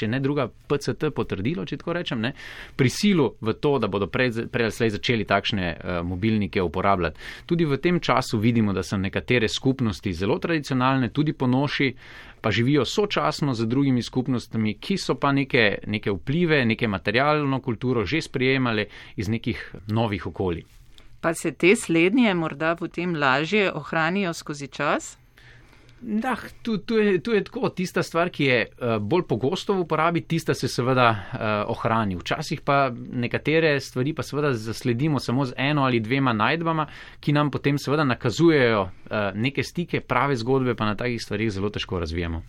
če 0.00 0.08
ne 0.08 0.20
druga 0.20 0.48
PCT 0.48 1.12
potrdilo, 1.16 1.66
če 1.68 1.80
tako 1.80 1.96
rečem, 1.98 2.22
ne, 2.24 2.32
prisilo 2.76 3.34
v 3.44 3.54
to, 3.60 3.76
da 3.82 3.90
bodo 3.92 4.08
prej, 4.10 4.46
prej 4.52 4.72
slej 4.74 4.94
začeli 4.96 5.28
takšne 5.28 5.68
uh, 5.74 6.00
mobilnike 6.06 6.62
uporabljati. 6.64 7.20
Tudi 7.46 7.68
v 7.68 7.80
tem 7.82 8.00
času 8.00 8.40
vidimo, 8.40 8.72
da 8.76 8.84
so 8.86 8.98
nekatere 9.00 9.48
skupnosti 9.48 10.12
zelo 10.16 10.38
tradicionalne, 10.40 11.12
tudi 11.12 11.36
ponoši, 11.36 11.92
pa 12.40 12.50
živijo 12.50 12.86
sočasno 12.88 13.54
z 13.54 13.68
drugimi 13.68 14.02
skupnostmi, 14.02 14.78
ki 14.80 14.96
so 14.96 15.14
pa 15.20 15.32
neke, 15.36 15.78
neke 15.86 16.12
vplive, 16.16 16.64
neke 16.64 16.88
materialno 16.88 17.60
kulturo 17.60 18.04
že 18.08 18.22
sprejemali 18.24 18.86
iz 19.16 19.28
nekih 19.28 19.74
novih 19.92 20.26
okolij. 20.26 20.64
Pa 21.20 21.34
se 21.34 21.52
te 21.52 21.74
slednje 21.76 22.32
morda 22.34 22.76
potem 22.76 23.12
lažje 23.14 23.72
ohranijo 23.72 24.32
skozi 24.32 24.68
čas? 24.68 25.19
Da, 26.00 26.36
tu, 26.62 26.78
tu, 26.78 26.96
je, 26.96 27.18
tu 27.20 27.32
je 27.32 27.44
tako, 27.44 27.68
tista 27.68 28.02
stvar, 28.02 28.30
ki 28.32 28.44
je 28.44 28.60
uh, 28.66 28.96
bolj 29.04 29.26
pogosto 29.28 29.74
v 29.74 29.84
uporabi, 29.84 30.22
tista 30.24 30.54
se 30.54 30.68
seveda 30.68 31.08
uh, 31.10 31.40
ohrani. 31.70 32.16
Včasih 32.16 32.60
pa 32.64 32.88
nekatere 33.12 33.74
stvari 33.80 34.14
pa 34.16 34.22
seveda 34.22 34.54
zasledimo 34.56 35.20
samo 35.20 35.44
z 35.44 35.52
eno 35.56 35.84
ali 35.84 36.00
dvema 36.00 36.32
najdbama, 36.32 36.86
ki 37.20 37.32
nam 37.32 37.50
potem 37.50 37.78
seveda 37.78 38.04
nakazujejo 38.04 38.80
uh, 38.82 39.18
neke 39.34 39.62
stike, 39.62 40.00
prave 40.00 40.36
zgodbe, 40.36 40.74
pa 40.74 40.88
na 40.88 40.96
takih 40.96 41.20
stvarih 41.22 41.52
zelo 41.52 41.68
težko 41.70 42.00
razvijemo. 42.00 42.42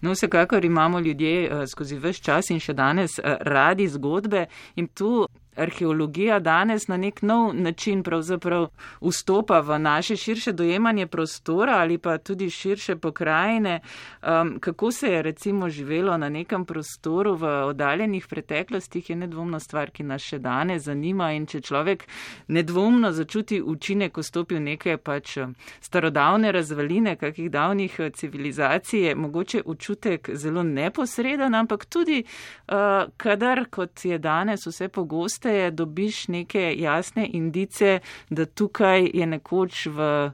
No, 0.00 0.12
vsekakor 0.12 0.64
imamo 0.64 1.00
ljudje 1.00 1.66
skozi 1.66 1.96
vse 1.96 2.22
čas 2.22 2.50
in 2.50 2.58
še 2.60 2.74
danes 2.74 3.14
radi 3.22 3.86
zgodbe 3.88 4.46
in 4.76 4.88
tu 4.88 5.22
arheologija 5.56 6.38
danes 6.38 6.88
na 6.88 6.96
nek 6.96 7.22
nov 7.22 7.54
način 7.54 8.02
pravzaprav 8.02 8.68
vstopa 9.00 9.60
v 9.60 9.78
naše 9.78 10.16
širše 10.16 10.52
dojemanje 10.52 11.06
prostora 11.06 11.72
ali 11.72 11.98
pa 11.98 12.18
tudi 12.18 12.50
širše 12.50 12.96
pokrajine. 12.96 13.80
Um, 14.22 14.58
kako 14.60 14.92
se 14.92 15.08
je 15.08 15.22
recimo 15.22 15.68
živelo 15.68 16.16
na 16.16 16.28
nekem 16.28 16.64
prostoru 16.64 17.34
v 17.34 17.64
oddaljenih 17.64 18.26
preteklostih 18.26 19.10
je 19.10 19.16
nedvomno 19.16 19.60
stvar, 19.60 19.90
ki 19.90 20.02
nas 20.02 20.22
še 20.22 20.38
danes 20.38 20.82
zanima 20.82 21.32
in 21.32 21.46
če 21.46 21.60
človek 21.60 22.06
nedvomno 22.48 23.12
začuti 23.12 23.62
učinek, 23.62 24.12
ko 24.12 24.22
stopi 24.22 24.54
v 24.54 24.60
neke 24.60 24.96
pač 24.96 25.38
starodavne 25.80 26.52
razvaline 26.52 27.16
kakih 27.16 27.50
davnih 27.50 28.00
uh, 28.00 28.10
civilizacij, 28.12 29.02
je 29.02 29.14
mogoče 29.14 29.62
učutek 29.64 30.30
zelo 30.34 30.62
neposreden, 30.62 31.54
ampak 31.54 31.84
tudi 31.84 32.22
uh, 32.22 33.04
kadar, 33.16 33.66
kot 33.70 34.04
je 34.04 34.18
danes 34.18 34.66
vse 34.66 34.88
pogosto, 34.88 35.41
pogosteje 35.42 35.70
dobiš 35.70 36.28
neke 36.28 36.74
jasne 36.78 37.28
indice, 37.32 38.00
da 38.30 38.46
tukaj 38.46 39.10
je 39.14 39.26
nekoč 39.26 39.86
v 39.86 40.30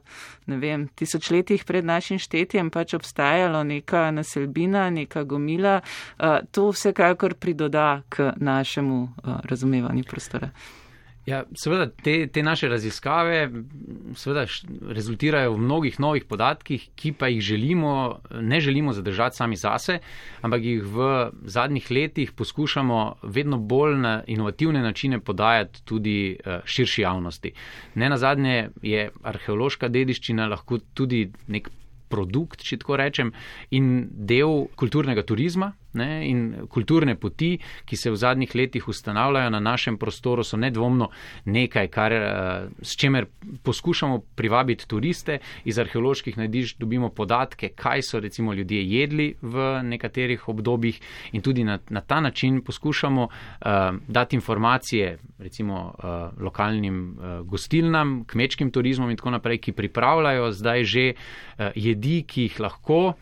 ne 0.47 0.57
vem, 0.57 0.87
tisočletjih 0.95 1.63
pred 1.65 1.85
našim 1.85 2.19
štetjem 2.19 2.69
pač 2.69 2.93
obstajalo 2.93 3.63
neka 3.63 4.11
naselbina, 4.11 4.89
neka 4.89 5.23
gomila. 5.23 5.81
To 6.51 6.69
vsekakor 6.71 7.33
pridoda 7.35 8.01
k 8.09 8.33
našemu 8.37 9.09
razumevanju 9.43 10.03
prostora. 10.09 10.49
Ja, 11.27 11.43
seveda, 11.53 11.89
te, 12.03 12.27
te 12.31 12.41
naše 12.43 12.69
raziskave 12.71 13.49
seveda, 14.17 14.45
rezultirajo 14.95 15.53
v 15.53 15.61
mnogih 15.61 15.99
novih 15.99 16.23
podatkih, 16.25 16.87
ki 16.95 17.11
pa 17.19 17.27
jih 17.29 17.41
želimo, 17.43 18.19
ne 18.41 18.59
želimo 18.59 18.93
zadržati 18.93 19.37
sami 19.37 19.55
zase, 19.59 19.99
ampak 20.41 20.63
jih 20.63 20.83
v 20.83 21.09
zadnjih 21.43 21.91
letih 21.91 22.31
poskušamo 22.31 23.15
vedno 23.23 23.57
bolj 23.57 23.97
na 23.97 24.13
inovativne 24.27 24.81
načine 24.81 25.19
podajati 25.19 25.83
tudi 25.85 26.37
eh, 26.45 26.61
širši 26.65 27.01
javnosti. 27.01 27.51
Ne 27.95 28.09
na 28.09 28.17
zadnje 28.17 28.69
je 28.81 29.09
arheološka 29.23 29.87
dediščina 29.87 30.47
lahko 30.47 30.79
tudi 30.93 31.27
nek 31.47 31.69
produkt, 32.09 32.63
če 32.65 32.79
tako 32.81 32.97
rečem, 32.97 33.33
in 33.69 34.07
del 34.09 34.65
kulturnega 34.75 35.23
turizma. 35.23 35.73
Ne, 35.93 36.29
in 36.29 36.67
kulturne 36.69 37.15
poti, 37.17 37.55
ki 37.85 37.97
se 37.97 38.11
v 38.11 38.17
zadnjih 38.21 38.51
letih 38.55 38.87
ustanavljajo 38.87 39.49
na 39.49 39.59
našem 39.59 39.97
prostoru, 39.97 40.43
so 40.43 40.57
nedvomno 40.57 41.09
nekaj, 41.45 41.87
kar, 41.87 42.13
eh, 42.13 42.67
s 42.81 42.95
čemer 42.95 43.25
poskušamo 43.63 44.19
privabiti 44.35 44.87
turiste. 44.87 45.39
Iz 45.65 45.79
arheoloških 45.79 46.37
najdiš 46.37 46.75
dobimo 46.77 47.09
podatke, 47.09 47.69
kaj 47.75 48.01
so 48.01 48.19
recimo 48.19 48.53
ljudje 48.53 48.83
jedli 48.85 49.35
v 49.41 49.81
nekaterih 49.83 50.47
obdobjih 50.49 50.99
in 51.31 51.41
tudi 51.41 51.63
na, 51.63 51.79
na 51.89 52.01
ta 52.01 52.21
način 52.21 52.61
poskušamo 52.61 53.23
uh, 53.23 53.67
dati 54.07 54.35
informacije 54.35 55.17
recimo 55.39 55.93
uh, 55.97 56.43
lokalnim 56.43 57.17
uh, 57.17 57.47
gostilnam, 57.47 58.23
kmečkim 58.27 58.71
turizmom 58.71 59.09
in 59.09 59.17
tako 59.17 59.31
naprej, 59.31 59.57
ki 59.57 59.71
pripravljajo 59.71 60.51
zdaj 60.51 60.83
že 60.83 61.05
uh, 61.13 61.71
jedi, 61.75 62.23
ki 62.27 62.41
jih 62.41 62.59
lahko 62.59 63.13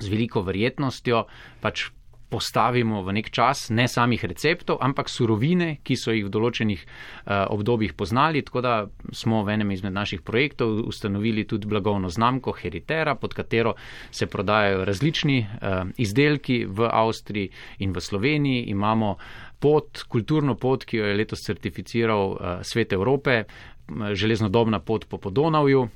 z 0.00 0.12
veliko 0.12 0.42
verjetnostjo 0.46 1.26
pač 1.60 1.90
postavimo 2.32 3.02
v 3.04 3.12
nek 3.20 3.28
čas, 3.28 3.68
ne 3.68 3.84
samih 3.84 4.24
receptov, 4.24 4.80
ampak 4.80 5.12
surovine, 5.12 5.84
ki 5.84 5.98
so 6.00 6.14
jih 6.16 6.24
v 6.24 6.32
določenih 6.32 6.80
uh, 6.80 7.44
obdobjih 7.52 7.92
poznali. 7.92 8.40
Tako 8.40 8.64
da 8.64 8.74
smo 9.12 9.42
v 9.44 9.58
enem 9.58 9.74
izmed 9.76 9.92
naših 9.92 10.24
projektov 10.24 10.80
ustanovili 10.88 11.44
tudi 11.44 11.68
blagovno 11.68 12.08
znamko 12.08 12.56
Heritera, 12.56 13.18
pod 13.20 13.36
katero 13.36 13.76
se 14.08 14.26
prodajajo 14.32 14.86
različni 14.88 15.38
uh, 15.44 15.92
izdelki 16.00 16.64
v 16.64 16.88
Avstriji 16.88 17.52
in 17.84 17.92
v 17.92 18.00
Sloveniji. 18.00 18.64
Imamo 18.72 19.18
pot, 19.60 20.06
kulturno 20.08 20.56
pot, 20.56 20.88
ki 20.88 21.02
jo 21.02 21.12
je 21.12 21.20
letos 21.20 21.44
certificiral 21.44 22.32
uh, 22.32 22.52
Svet 22.64 22.96
Evrope, 22.96 23.44
železnodobna 23.92 24.80
pot 24.80 25.04
po 25.04 25.20
Podonavju 25.20 25.90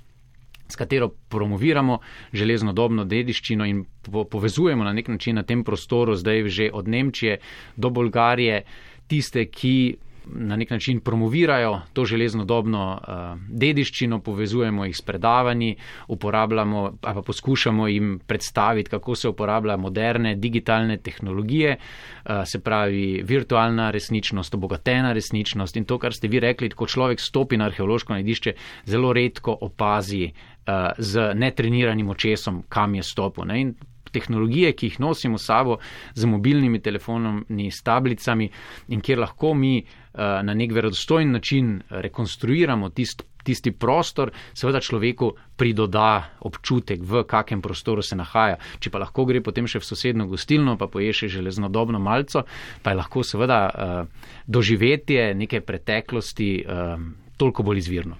s 0.68 0.76
katero 0.76 1.08
promoviramo 1.28 1.98
železno 2.32 2.72
dobno 2.72 3.04
dediščino 3.04 3.66
in 3.66 3.84
po 4.02 4.24
povezujemo 4.24 4.84
na 4.84 4.92
nek 4.92 5.08
način 5.08 5.36
na 5.36 5.42
tem 5.42 5.64
prostoru, 5.64 6.16
zdaj 6.16 6.48
že 6.48 6.70
od 6.72 6.88
Nemčije 6.88 7.38
do 7.76 7.90
Bolgarije, 7.90 8.62
tiste, 9.06 9.46
ki 9.46 9.96
na 10.26 10.56
nek 10.56 10.70
način 10.70 11.00
promovirajo 11.00 11.80
to 11.92 12.04
železno 12.04 12.44
dobno 12.44 13.00
uh, 13.00 13.40
dediščino, 13.48 14.20
povezujemo 14.20 14.84
jih 14.84 14.96
s 14.96 15.02
predavanji, 15.02 15.76
uporabljamo 16.08 16.82
ali 17.02 17.14
pa 17.14 17.22
poskušamo 17.22 17.88
jim 17.88 18.20
predstaviti, 18.26 18.90
kako 18.90 19.14
se 19.14 19.28
uporablja 19.28 19.76
moderne 19.76 20.34
digitalne 20.34 20.96
tehnologije, 20.96 21.76
uh, 21.76 22.30
se 22.44 22.60
pravi 22.60 23.22
virtualna 23.24 23.90
resničnost, 23.90 24.54
obogatena 24.54 25.12
resničnost 25.12 25.76
in 25.76 25.84
to, 25.84 25.98
kar 25.98 26.14
ste 26.14 26.28
vi 26.28 26.40
rekli, 26.40 26.70
ko 26.70 26.86
človek 26.86 27.20
stopi 27.20 27.56
na 27.56 27.64
arheološko 27.64 28.12
najdišče, 28.12 28.52
zelo 28.84 29.12
redko 29.12 29.58
opazi 29.60 30.24
uh, 30.32 30.72
z 30.98 31.32
netreniranim 31.34 32.08
očesom, 32.08 32.62
kam 32.68 32.94
je 32.94 33.02
stopil. 33.02 33.44
Ne? 33.44 33.72
Tehnologije, 34.12 34.72
ki 34.72 34.90
jih 34.90 35.00
nosimo 35.00 35.38
s 35.38 35.46
sabo, 35.46 35.78
z 36.14 36.26
mobilnimi 36.26 36.80
telefoni, 36.82 37.70
s 37.70 37.82
tablicami 37.82 38.50
in 38.88 39.00
kjer 39.00 39.22
lahko 39.22 39.54
mi 39.54 39.78
uh, 39.80 40.42
na 40.42 40.54
nek 40.54 40.72
verodostojen 40.72 41.32
način 41.32 41.80
rekonstruiramo 41.90 42.90
tist, 42.90 43.22
tisti 43.46 43.70
prostor, 43.70 44.32
seveda 44.54 44.80
človeku 44.82 45.30
pridoda 45.56 46.36
občutek, 46.40 47.00
v 47.02 47.22
kakem 47.28 47.62
prostoru 47.62 48.02
se 48.02 48.18
nahaja. 48.18 48.58
Če 48.82 48.90
pa 48.90 48.98
lahko 48.98 49.24
gre 49.28 49.40
potem 49.44 49.68
še 49.70 49.78
v 49.78 49.86
sosedno 49.86 50.26
gostilno, 50.26 50.74
pa 50.76 50.90
poje 50.90 51.14
še 51.14 51.30
železnodobno 51.38 52.02
malco, 52.02 52.42
pa 52.82 52.92
je 52.92 52.98
lahko 52.98 53.22
seveda 53.22 53.60
uh, 53.70 54.26
doživetje 54.50 55.30
neke 55.38 55.62
preteklosti 55.62 56.50
uh, 56.64 56.98
toliko 57.36 57.62
bolj 57.62 57.78
izvirno. 57.78 58.16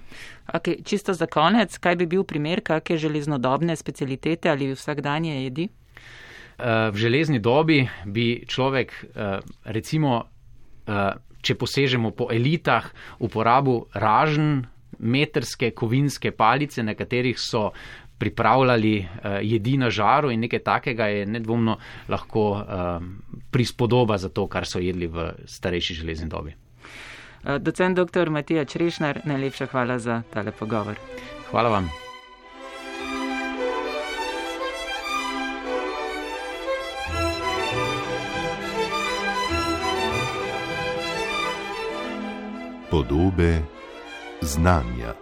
Okay, 0.53 0.83
čisto 0.83 1.13
za 1.13 1.27
konec, 1.27 1.77
kaj 1.77 1.95
bi 1.95 2.05
bil 2.05 2.23
primer, 2.23 2.61
kakšne 2.63 2.97
železnodobne 2.97 3.75
specialitete 3.75 4.49
ali 4.49 4.71
vsakdanje 4.73 5.43
jedi? 5.43 5.69
v 6.91 6.95
železni 6.95 7.39
dobi 7.39 7.87
bi 8.05 8.43
človek, 8.47 8.91
eh, 9.15 9.39
recimo, 9.65 10.25
eh, 10.87 11.13
če 11.41 11.55
posežemo 11.55 12.11
po 12.11 12.27
elitah, 12.31 12.89
uporabil 13.19 13.85
ražen, 13.93 14.65
metrske, 14.99 15.71
kovinske 15.71 16.31
palice, 16.31 16.83
na 16.83 16.95
katerih 16.95 17.37
so 17.37 17.71
pripravljali 18.17 18.97
eh, 18.97 19.39
jedi 19.43 19.77
na 19.77 19.89
žaru 19.89 20.31
in 20.31 20.39
nekaj 20.39 20.59
takega 20.59 21.05
je 21.05 21.25
nedvomno 21.25 21.77
lahko 22.09 22.65
prispodoba 23.51 24.17
za 24.17 24.29
to, 24.29 24.47
kar 24.47 24.65
so 24.65 24.79
jedli 24.79 25.07
v 25.07 25.33
starejši 25.45 25.93
železni 25.93 26.29
dobi. 26.29 26.66
Docent 27.59 27.95
dr. 27.95 28.29
Matija 28.29 28.65
Črešnar, 28.65 29.21
najlepša 29.25 29.65
hvala 29.65 29.99
za 29.99 30.21
tale 30.33 30.51
pogovor. 30.51 30.95
Hvala 31.51 31.69
vam. 31.69 31.89
podobe 42.89 43.61
znanja. 44.41 45.13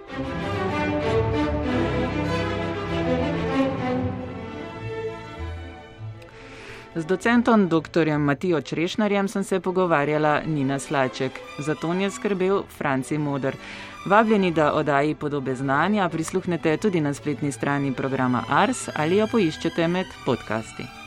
Z 6.95 7.05
docentom 7.05 7.67
dr. 7.67 8.17
Matijo 8.17 8.61
Črešnarjem 8.61 9.27
sem 9.27 9.43
se 9.43 9.59
pogovarjala 9.59 10.41
Nina 10.47 10.79
Slaček, 10.79 11.31
za 11.59 11.75
to 11.75 11.93
je 11.93 12.11
skrbel 12.11 12.63
Franci 12.77 13.17
Modr. 13.17 13.55
Vabljeni, 14.05 14.51
da 14.51 14.73
oddaji 14.73 15.15
podobe 15.15 15.55
znanja 15.55 16.09
prisluhnete 16.09 16.77
tudi 16.77 17.01
na 17.01 17.13
spletni 17.13 17.51
strani 17.51 17.93
programa 17.93 18.43
Ars 18.49 18.89
ali 18.95 19.17
jo 19.17 19.27
poiščete 19.31 19.87
med 19.87 20.05
podcasti. 20.25 21.04